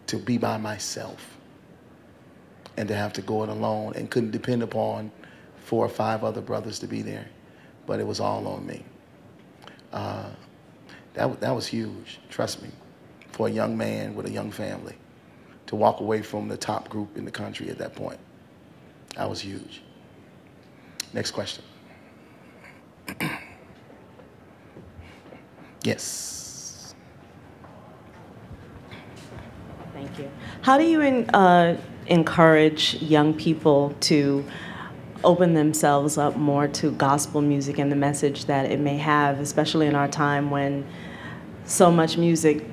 to 0.08 0.18
be 0.18 0.38
by 0.38 0.58
myself 0.58 1.38
and 2.78 2.88
to 2.90 2.96
have 2.96 3.14
to 3.14 3.22
go 3.22 3.44
it 3.44 3.50
alone 3.50 3.94
and 3.96 4.10
couldn't 4.10 4.32
depend 4.32 4.62
upon 4.62 5.12
four 5.64 5.86
or 5.86 5.90
five 5.90 6.24
other 6.24 6.42
brothers 6.42 6.80
to 6.80 6.88
be 6.88 7.02
there. 7.02 7.28
But 7.86 8.00
it 8.00 8.08
was 8.08 8.20
all 8.20 8.48
on 8.48 8.66
me. 8.66 8.84
Uh, 9.94 10.30
that, 11.14 11.40
that 11.40 11.56
was 11.56 11.68
huge, 11.68 12.20
trust 12.30 12.62
me. 12.62 12.70
for 13.32 13.48
a 13.48 13.52
young 13.52 13.78
man 13.78 14.16
with 14.16 14.26
a 14.26 14.32
young 14.32 14.52
family 14.52 14.96
to 15.68 15.76
walk 15.76 16.00
away 16.00 16.22
from 16.22 16.48
the 16.48 16.58
top 16.58 16.88
group 16.90 17.18
in 17.18 17.26
the 17.26 17.32
country 17.32 17.70
at 17.70 17.78
that 17.78 17.96
point. 17.96 18.20
That 19.16 19.30
was 19.30 19.42
huge. 19.42 19.82
Next 21.14 21.32
question. 21.32 21.64
yes. 25.84 26.94
Thank 29.94 30.20
you. 30.20 30.30
How 30.62 30.78
do 30.78 30.84
you 30.84 31.02
uh, 31.02 31.78
encourage 32.08 32.96
young 32.96 33.34
people 33.34 33.96
to 34.02 34.46
open 35.26 35.54
themselves 35.54 36.18
up 36.18 36.38
more 36.38 36.68
to 36.70 36.92
gospel 36.92 37.42
music 37.42 37.78
and 37.80 37.92
the 37.92 37.96
message 37.96 38.46
that 38.46 38.72
it 38.72 38.80
may 38.80 38.98
have, 38.98 39.40
especially 39.40 39.88
in 39.88 39.96
our 39.96 40.08
time 40.08 40.50
when 40.52 40.86
so 41.66 41.92
much 41.92 42.18
music 42.18 42.64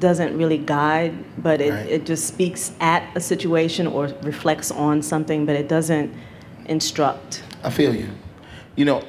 doesn't 0.00 0.36
really 0.36 0.58
guide, 0.58 1.14
but 1.42 1.60
it, 1.60 1.70
Right. 1.70 1.86
it 1.86 2.06
just 2.06 2.26
speaks 2.26 2.72
at 2.80 3.02
a 3.16 3.20
situation 3.20 3.86
or 3.86 4.08
reflects 4.22 4.70
on 4.70 5.02
something, 5.02 5.46
but 5.46 5.54
it 5.54 5.68
doesn't 5.68 6.12
instruct. 6.66 7.42
I 7.62 7.70
feel 7.70 7.94
you. 7.94 8.08
You 8.76 8.86
know, 8.86 9.04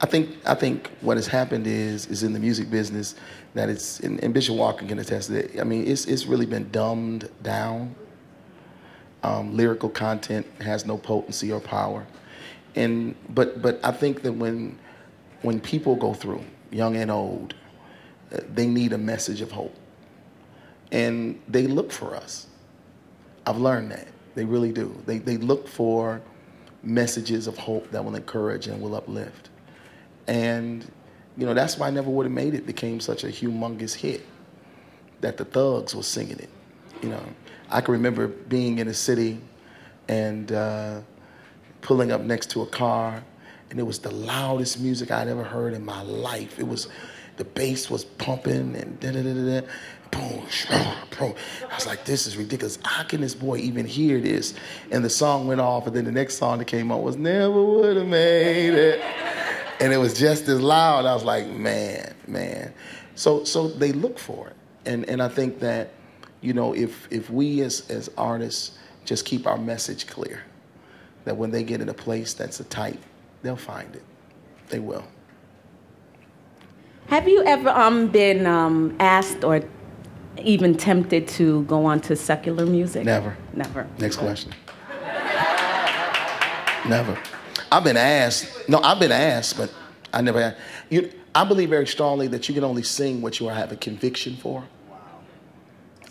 I 0.00 0.06
think 0.06 0.36
I 0.46 0.54
think 0.54 0.90
what 1.00 1.16
has 1.16 1.26
happened 1.26 1.66
is 1.66 2.06
is 2.06 2.22
in 2.22 2.32
the 2.32 2.38
music 2.38 2.70
business 2.70 3.14
that 3.54 3.68
it's 3.68 3.98
and, 4.00 4.22
and 4.22 4.32
Bishop 4.34 4.56
Walker 4.56 4.86
can 4.86 4.98
attest 4.98 5.28
to 5.28 5.34
that. 5.34 5.60
I 5.60 5.64
mean, 5.64 5.86
it's 5.86 6.04
it's 6.06 6.26
really 6.26 6.46
been 6.46 6.68
dumbed 6.70 7.28
down. 7.42 7.94
Um, 9.22 9.56
lyrical 9.56 9.88
content 9.88 10.46
has 10.60 10.86
no 10.86 10.96
potency 10.96 11.50
or 11.50 11.60
power, 11.60 12.06
and 12.76 13.16
but 13.28 13.60
but 13.60 13.80
I 13.84 13.90
think 13.90 14.22
that 14.22 14.32
when 14.32 14.78
when 15.42 15.60
people 15.60 15.96
go 15.96 16.14
through, 16.14 16.44
young 16.70 16.96
and 16.96 17.10
old, 17.10 17.54
they 18.30 18.66
need 18.66 18.92
a 18.92 18.98
message 18.98 19.40
of 19.40 19.50
hope, 19.50 19.74
and 20.92 21.40
they 21.48 21.66
look 21.66 21.90
for 21.90 22.14
us. 22.14 22.46
I've 23.44 23.58
learned 23.58 23.90
that. 23.92 24.08
They 24.34 24.44
really 24.44 24.72
do. 24.72 24.94
They, 25.06 25.18
they 25.18 25.36
look 25.36 25.66
for 25.66 26.20
messages 26.82 27.46
of 27.46 27.56
hope 27.56 27.90
that 27.90 28.04
will 28.04 28.14
encourage 28.14 28.66
and 28.66 28.80
will 28.80 28.94
uplift. 28.94 29.48
And, 30.26 30.86
you 31.36 31.46
know, 31.46 31.54
that's 31.54 31.78
why 31.78 31.88
I 31.88 31.90
Never 31.90 32.10
Would 32.10 32.26
Have 32.26 32.32
Made 32.32 32.54
It 32.54 32.66
became 32.66 33.00
such 33.00 33.24
a 33.24 33.28
humongous 33.28 33.94
hit, 33.94 34.24
that 35.22 35.38
the 35.38 35.44
thugs 35.44 35.94
were 35.94 36.02
singing 36.02 36.38
it. 36.38 36.50
You 37.02 37.08
know, 37.08 37.24
I 37.70 37.80
can 37.80 37.92
remember 37.92 38.26
being 38.28 38.78
in 38.78 38.88
a 38.88 38.94
city 38.94 39.40
and 40.08 40.50
uh, 40.52 41.00
pulling 41.82 42.12
up 42.12 42.22
next 42.22 42.50
to 42.50 42.62
a 42.62 42.66
car, 42.66 43.22
and 43.70 43.78
it 43.78 43.82
was 43.82 43.98
the 43.98 44.10
loudest 44.10 44.80
music 44.80 45.10
I'd 45.10 45.28
ever 45.28 45.44
heard 45.44 45.74
in 45.74 45.84
my 45.84 46.02
life. 46.02 46.58
It 46.58 46.66
was, 46.66 46.88
the 47.36 47.44
bass 47.44 47.90
was 47.90 48.04
pumping 48.04 48.74
and 48.74 48.98
da 49.00 49.12
da 49.12 49.22
da 49.22 49.60
da. 49.60 49.66
Boom, 50.10 50.42
boom. 51.18 51.34
I 51.70 51.74
was 51.74 51.86
like, 51.86 52.06
this 52.06 52.26
is 52.26 52.38
ridiculous. 52.38 52.78
How 52.82 53.02
can 53.02 53.20
this 53.20 53.34
boy 53.34 53.58
even 53.58 53.84
hear 53.84 54.18
this? 54.20 54.54
And 54.90 55.04
the 55.04 55.10
song 55.10 55.46
went 55.46 55.60
off, 55.60 55.86
and 55.86 55.94
then 55.94 56.06
the 56.06 56.12
next 56.12 56.38
song 56.38 56.58
that 56.58 56.64
came 56.64 56.90
on 56.90 57.02
was 57.02 57.16
Never 57.18 57.62
Would 57.62 57.98
Have 57.98 58.06
Made 58.06 58.72
It. 58.72 59.00
And 59.80 59.92
it 59.92 59.98
was 59.98 60.18
just 60.18 60.48
as 60.48 60.60
loud. 60.62 61.04
I 61.04 61.12
was 61.12 61.24
like, 61.24 61.46
man, 61.48 62.14
man. 62.26 62.72
So 63.14 63.44
so 63.44 63.68
they 63.68 63.92
look 63.92 64.18
for 64.18 64.48
it. 64.48 64.56
And 64.86 65.04
and 65.10 65.22
I 65.22 65.28
think 65.28 65.60
that, 65.60 65.92
you 66.40 66.52
know, 66.52 66.74
if 66.74 67.08
if 67.10 67.30
we 67.30 67.60
as 67.62 67.88
as 67.90 68.10
artists 68.16 68.78
just 69.04 69.24
keep 69.24 69.46
our 69.46 69.58
message 69.58 70.06
clear, 70.06 70.42
that 71.24 71.36
when 71.36 71.50
they 71.50 71.62
get 71.62 71.80
in 71.80 71.88
a 71.88 71.94
place 71.94 72.34
that's 72.34 72.60
a 72.60 72.64
tight, 72.64 73.00
they'll 73.42 73.56
find 73.56 73.94
it. 73.94 74.02
They 74.68 74.78
will. 74.78 75.04
Have 77.08 77.26
you 77.26 77.42
ever 77.44 77.70
um, 77.70 78.08
been 78.08 78.44
um, 78.46 78.94
asked 79.00 79.42
or 79.42 79.62
even 80.42 80.76
tempted 80.76 81.26
to 81.26 81.62
go 81.64 81.86
on 81.86 82.00
to 82.02 82.14
secular 82.14 82.66
music? 82.66 83.04
Never. 83.04 83.36
Never. 83.54 83.86
Next 83.98 84.16
question. 84.16 84.52
Never. 86.86 87.18
I've 87.72 87.84
been 87.84 87.96
asked. 87.96 88.68
No, 88.68 88.78
I've 88.80 89.00
been 89.00 89.12
asked, 89.12 89.56
but 89.56 89.72
I 90.12 90.20
never. 90.20 90.40
Had, 90.40 90.56
you, 90.90 91.10
I 91.34 91.44
believe 91.44 91.70
very 91.70 91.86
strongly 91.86 92.28
that 92.28 92.48
you 92.48 92.54
can 92.54 92.64
only 92.64 92.82
sing 92.82 93.20
what 93.20 93.40
you 93.40 93.48
have 93.48 93.72
a 93.72 93.76
conviction 93.76 94.36
for. 94.36 94.64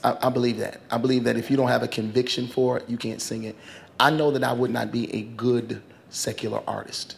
I, 0.04 0.18
I 0.22 0.30
believe 0.30 0.58
that. 0.58 0.82
I 0.92 0.98
believe 0.98 1.24
that 1.26 1.38
if 1.38 1.50
you 1.50 1.58
don't 1.58 1.68
have 1.68 1.84
a 1.84 1.88
conviction 1.88 2.48
for 2.48 2.78
it, 2.78 2.90
you 2.90 2.98
can't 2.98 3.22
sing 3.22 3.44
it. 3.44 3.56
I 4.00 4.12
know 4.12 4.32
that 4.32 4.44
I 4.44 4.54
would 4.54 4.72
not 4.72 4.92
be 4.92 5.14
a 5.14 5.22
good 5.24 5.82
secular 6.10 6.62
artist 6.68 7.18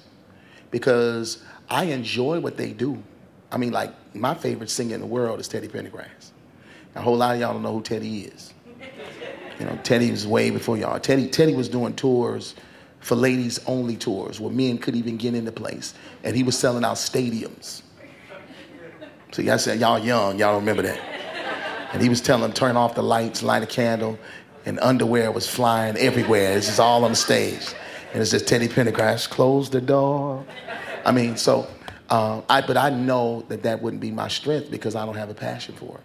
because 0.71 1.43
I 1.69 1.85
enjoy 1.85 2.39
what 2.39 2.57
they 2.57 2.71
do. 2.71 3.01
I 3.51 3.57
mean, 3.57 3.71
like 3.71 3.93
my 4.15 4.33
favorite 4.33 4.69
singer 4.69 4.95
in 4.95 5.01
the 5.01 5.07
world 5.07 5.39
is 5.39 5.47
Teddy 5.47 5.67
Pendergrass. 5.67 6.31
A 6.95 7.01
whole 7.01 7.17
lot 7.17 7.35
of 7.35 7.41
y'all 7.41 7.53
don't 7.53 7.63
know 7.63 7.73
who 7.73 7.81
Teddy 7.81 8.23
is. 8.23 8.53
You 9.59 9.65
know, 9.65 9.77
Teddy 9.83 10.09
was 10.09 10.25
way 10.25 10.49
before 10.51 10.77
y'all. 10.77 10.99
Teddy, 10.99 11.27
Teddy 11.27 11.53
was 11.53 11.67
doing 11.67 11.93
tours 11.95 12.55
for 13.01 13.15
ladies 13.15 13.59
only 13.65 13.97
tours 13.97 14.39
where 14.39 14.51
men 14.51 14.77
couldn't 14.77 14.99
even 14.99 15.17
get 15.17 15.33
into 15.35 15.51
place. 15.51 15.93
And 16.23 16.35
he 16.35 16.43
was 16.43 16.57
selling 16.57 16.83
out 16.83 16.95
stadiums. 16.95 17.81
So 19.31 19.41
y'all 19.41 19.57
said, 19.57 19.79
y'all 19.79 19.99
young, 19.99 20.39
y'all 20.39 20.53
don't 20.53 20.61
remember 20.61 20.83
that. 20.83 21.18
And 21.91 22.01
he 22.01 22.09
was 22.09 22.21
telling 22.21 22.43
them, 22.43 22.53
turn 22.53 22.77
off 22.77 22.95
the 22.95 23.03
lights, 23.03 23.41
light 23.41 23.63
a 23.63 23.67
candle, 23.67 24.17
and 24.65 24.79
underwear 24.79 25.31
was 25.31 25.47
flying 25.47 25.97
everywhere. 25.97 26.57
It's 26.57 26.67
just 26.67 26.79
all 26.79 27.03
on 27.03 27.11
the 27.11 27.15
stage. 27.15 27.73
And 28.13 28.21
it's 28.21 28.31
just 28.31 28.47
Teddy 28.47 28.67
Pendergrass, 28.67 29.29
close 29.29 29.69
the 29.69 29.81
door. 29.81 30.45
I 31.05 31.11
mean, 31.11 31.37
so, 31.37 31.67
uh, 32.09 32.41
I, 32.49 32.61
but 32.61 32.77
I 32.77 32.89
know 32.89 33.43
that 33.49 33.63
that 33.63 33.81
wouldn't 33.81 34.01
be 34.01 34.11
my 34.11 34.27
strength 34.27 34.69
because 34.69 34.95
I 34.95 35.05
don't 35.05 35.15
have 35.15 35.29
a 35.29 35.33
passion 35.35 35.75
for 35.75 35.97
it. 35.97 36.03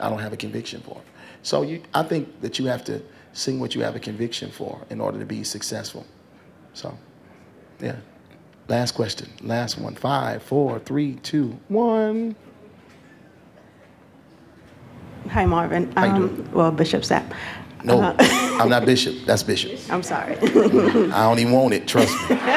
I 0.00 0.08
don't 0.08 0.18
have 0.18 0.32
a 0.32 0.36
conviction 0.36 0.80
for 0.80 0.98
it. 0.98 1.04
So 1.42 1.62
you, 1.62 1.82
I 1.94 2.02
think 2.02 2.40
that 2.40 2.58
you 2.58 2.66
have 2.66 2.84
to 2.84 3.02
sing 3.32 3.60
what 3.60 3.74
you 3.74 3.82
have 3.82 3.96
a 3.96 4.00
conviction 4.00 4.50
for 4.50 4.80
in 4.90 5.00
order 5.00 5.18
to 5.18 5.26
be 5.26 5.44
successful. 5.44 6.06
So, 6.74 6.96
yeah. 7.80 7.96
Last 8.68 8.92
question. 8.92 9.28
Last 9.42 9.78
one. 9.78 9.94
Five, 9.94 10.42
four, 10.42 10.78
three, 10.78 11.16
two, 11.16 11.58
one. 11.68 12.36
Hi, 15.30 15.46
Marvin. 15.46 15.90
How 15.92 16.04
you 16.04 16.10
Um, 16.12 16.18
doing? 16.28 16.48
Well, 16.52 16.70
Bishop 16.72 17.02
Sapp. 17.02 17.24
No, 17.84 18.00
Uh, 18.00 18.14
I'm 18.60 18.68
not 18.68 18.84
Bishop. 18.84 19.14
That's 19.26 19.42
Bishop. 19.42 19.72
I'm 19.90 20.02
sorry. 20.02 20.36
I 20.38 21.24
don't 21.24 21.38
even 21.38 21.52
want 21.52 21.74
it. 21.74 21.86
Trust 21.88 22.14
me. 22.30 22.38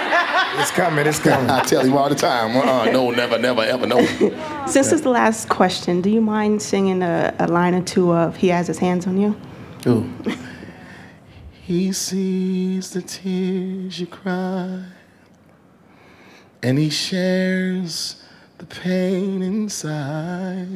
It's 0.57 0.71
coming, 0.71 1.05
it's 1.05 1.19
coming. 1.19 1.49
I 1.59 1.63
tell 1.63 1.85
you 1.85 1.97
all 1.97 2.07
the 2.07 2.15
time. 2.15 2.55
Uh-uh, 2.55 2.85
no, 2.85 3.11
never, 3.11 3.37
never, 3.37 3.61
ever, 3.61 3.85
no. 3.85 3.99
Since 4.67 4.93
it's 4.93 5.01
the 5.01 5.09
last 5.09 5.49
question, 5.49 5.99
do 5.99 6.09
you 6.09 6.21
mind 6.21 6.61
singing 6.61 7.01
a, 7.03 7.35
a 7.39 7.47
line 7.47 7.75
or 7.75 7.81
two 7.81 8.13
of 8.13 8.37
He 8.37 8.47
Has 8.47 8.67
His 8.67 8.77
Hands 8.77 9.05
on 9.05 9.17
You? 9.19 9.35
Ooh. 9.85 10.09
He 11.61 11.91
sees 11.91 12.91
the 12.91 13.01
tears 13.01 13.99
you 13.99 14.07
cry, 14.07 14.83
and 16.63 16.77
he 16.79 16.89
shares 16.89 18.23
the 18.57 18.65
pain 18.65 19.41
inside. 19.41 20.69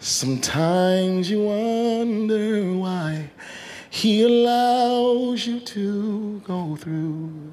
Sometimes 0.00 1.28
you 1.28 1.42
wonder 1.44 2.72
why 2.72 3.30
he 3.90 4.22
allows 4.22 5.44
you 5.46 5.58
to 5.60 6.40
go 6.44 6.76
through 6.76 7.52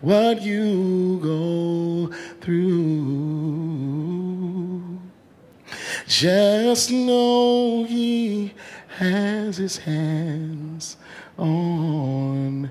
what 0.00 0.40
you 0.40 1.18
go 1.22 2.10
through. 2.40 2.96
Just 6.06 6.90
know 6.90 7.84
he 7.84 8.54
has 8.96 9.58
his 9.58 9.76
hands 9.78 10.96
on. 11.38 12.70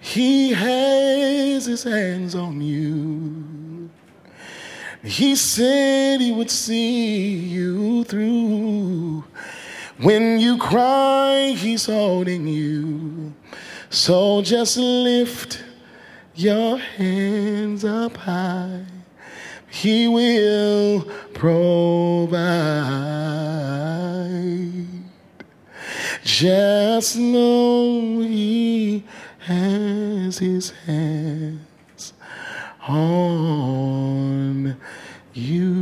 He 0.00 0.52
has 0.52 1.66
his 1.66 1.84
hands 1.84 2.34
on 2.34 2.60
you. 2.60 3.63
He 5.04 5.36
said 5.36 6.20
he 6.20 6.32
would 6.32 6.50
see 6.50 7.34
you 7.34 8.04
through. 8.04 9.24
When 9.98 10.40
you 10.40 10.56
cry, 10.58 11.54
he's 11.56 11.86
holding 11.86 12.48
you. 12.48 13.34
So 13.90 14.42
just 14.42 14.76
lift 14.76 15.62
your 16.34 16.78
hands 16.78 17.84
up 17.84 18.16
high. 18.16 18.86
He 19.68 20.08
will 20.08 21.02
provide. 21.34 23.04
Just 26.24 27.18
know 27.18 28.20
He 28.20 29.04
has 29.40 30.38
His 30.38 30.70
hands 30.86 32.14
on 32.88 34.63
you. 35.34 35.74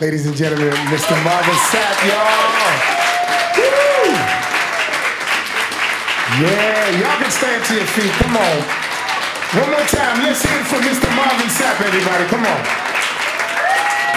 Ladies 0.00 0.26
and 0.26 0.34
gentlemen, 0.34 0.72
Mr. 0.90 1.14
Marvin 1.22 1.54
Sapp, 1.70 1.96
y'all. 2.08 3.02
Woo! 3.56 4.12
Yeah, 6.42 6.90
y'all 6.98 7.18
can 7.22 7.30
stand 7.30 7.64
to 7.66 7.74
your 7.74 7.86
feet. 7.86 8.10
Come 8.18 8.36
on. 8.36 8.58
One 9.60 9.70
more 9.70 9.86
time. 9.86 10.22
Let's 10.22 10.42
hear 10.42 10.58
it 10.58 10.66
for 10.66 10.80
Mr. 10.80 11.14
Marvin 11.14 11.46
Sapp, 11.46 11.80
everybody. 11.80 12.24
Come 12.26 12.46
on. 12.46 12.64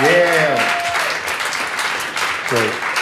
Yeah. 0.01 0.85
Great. 2.49 2.94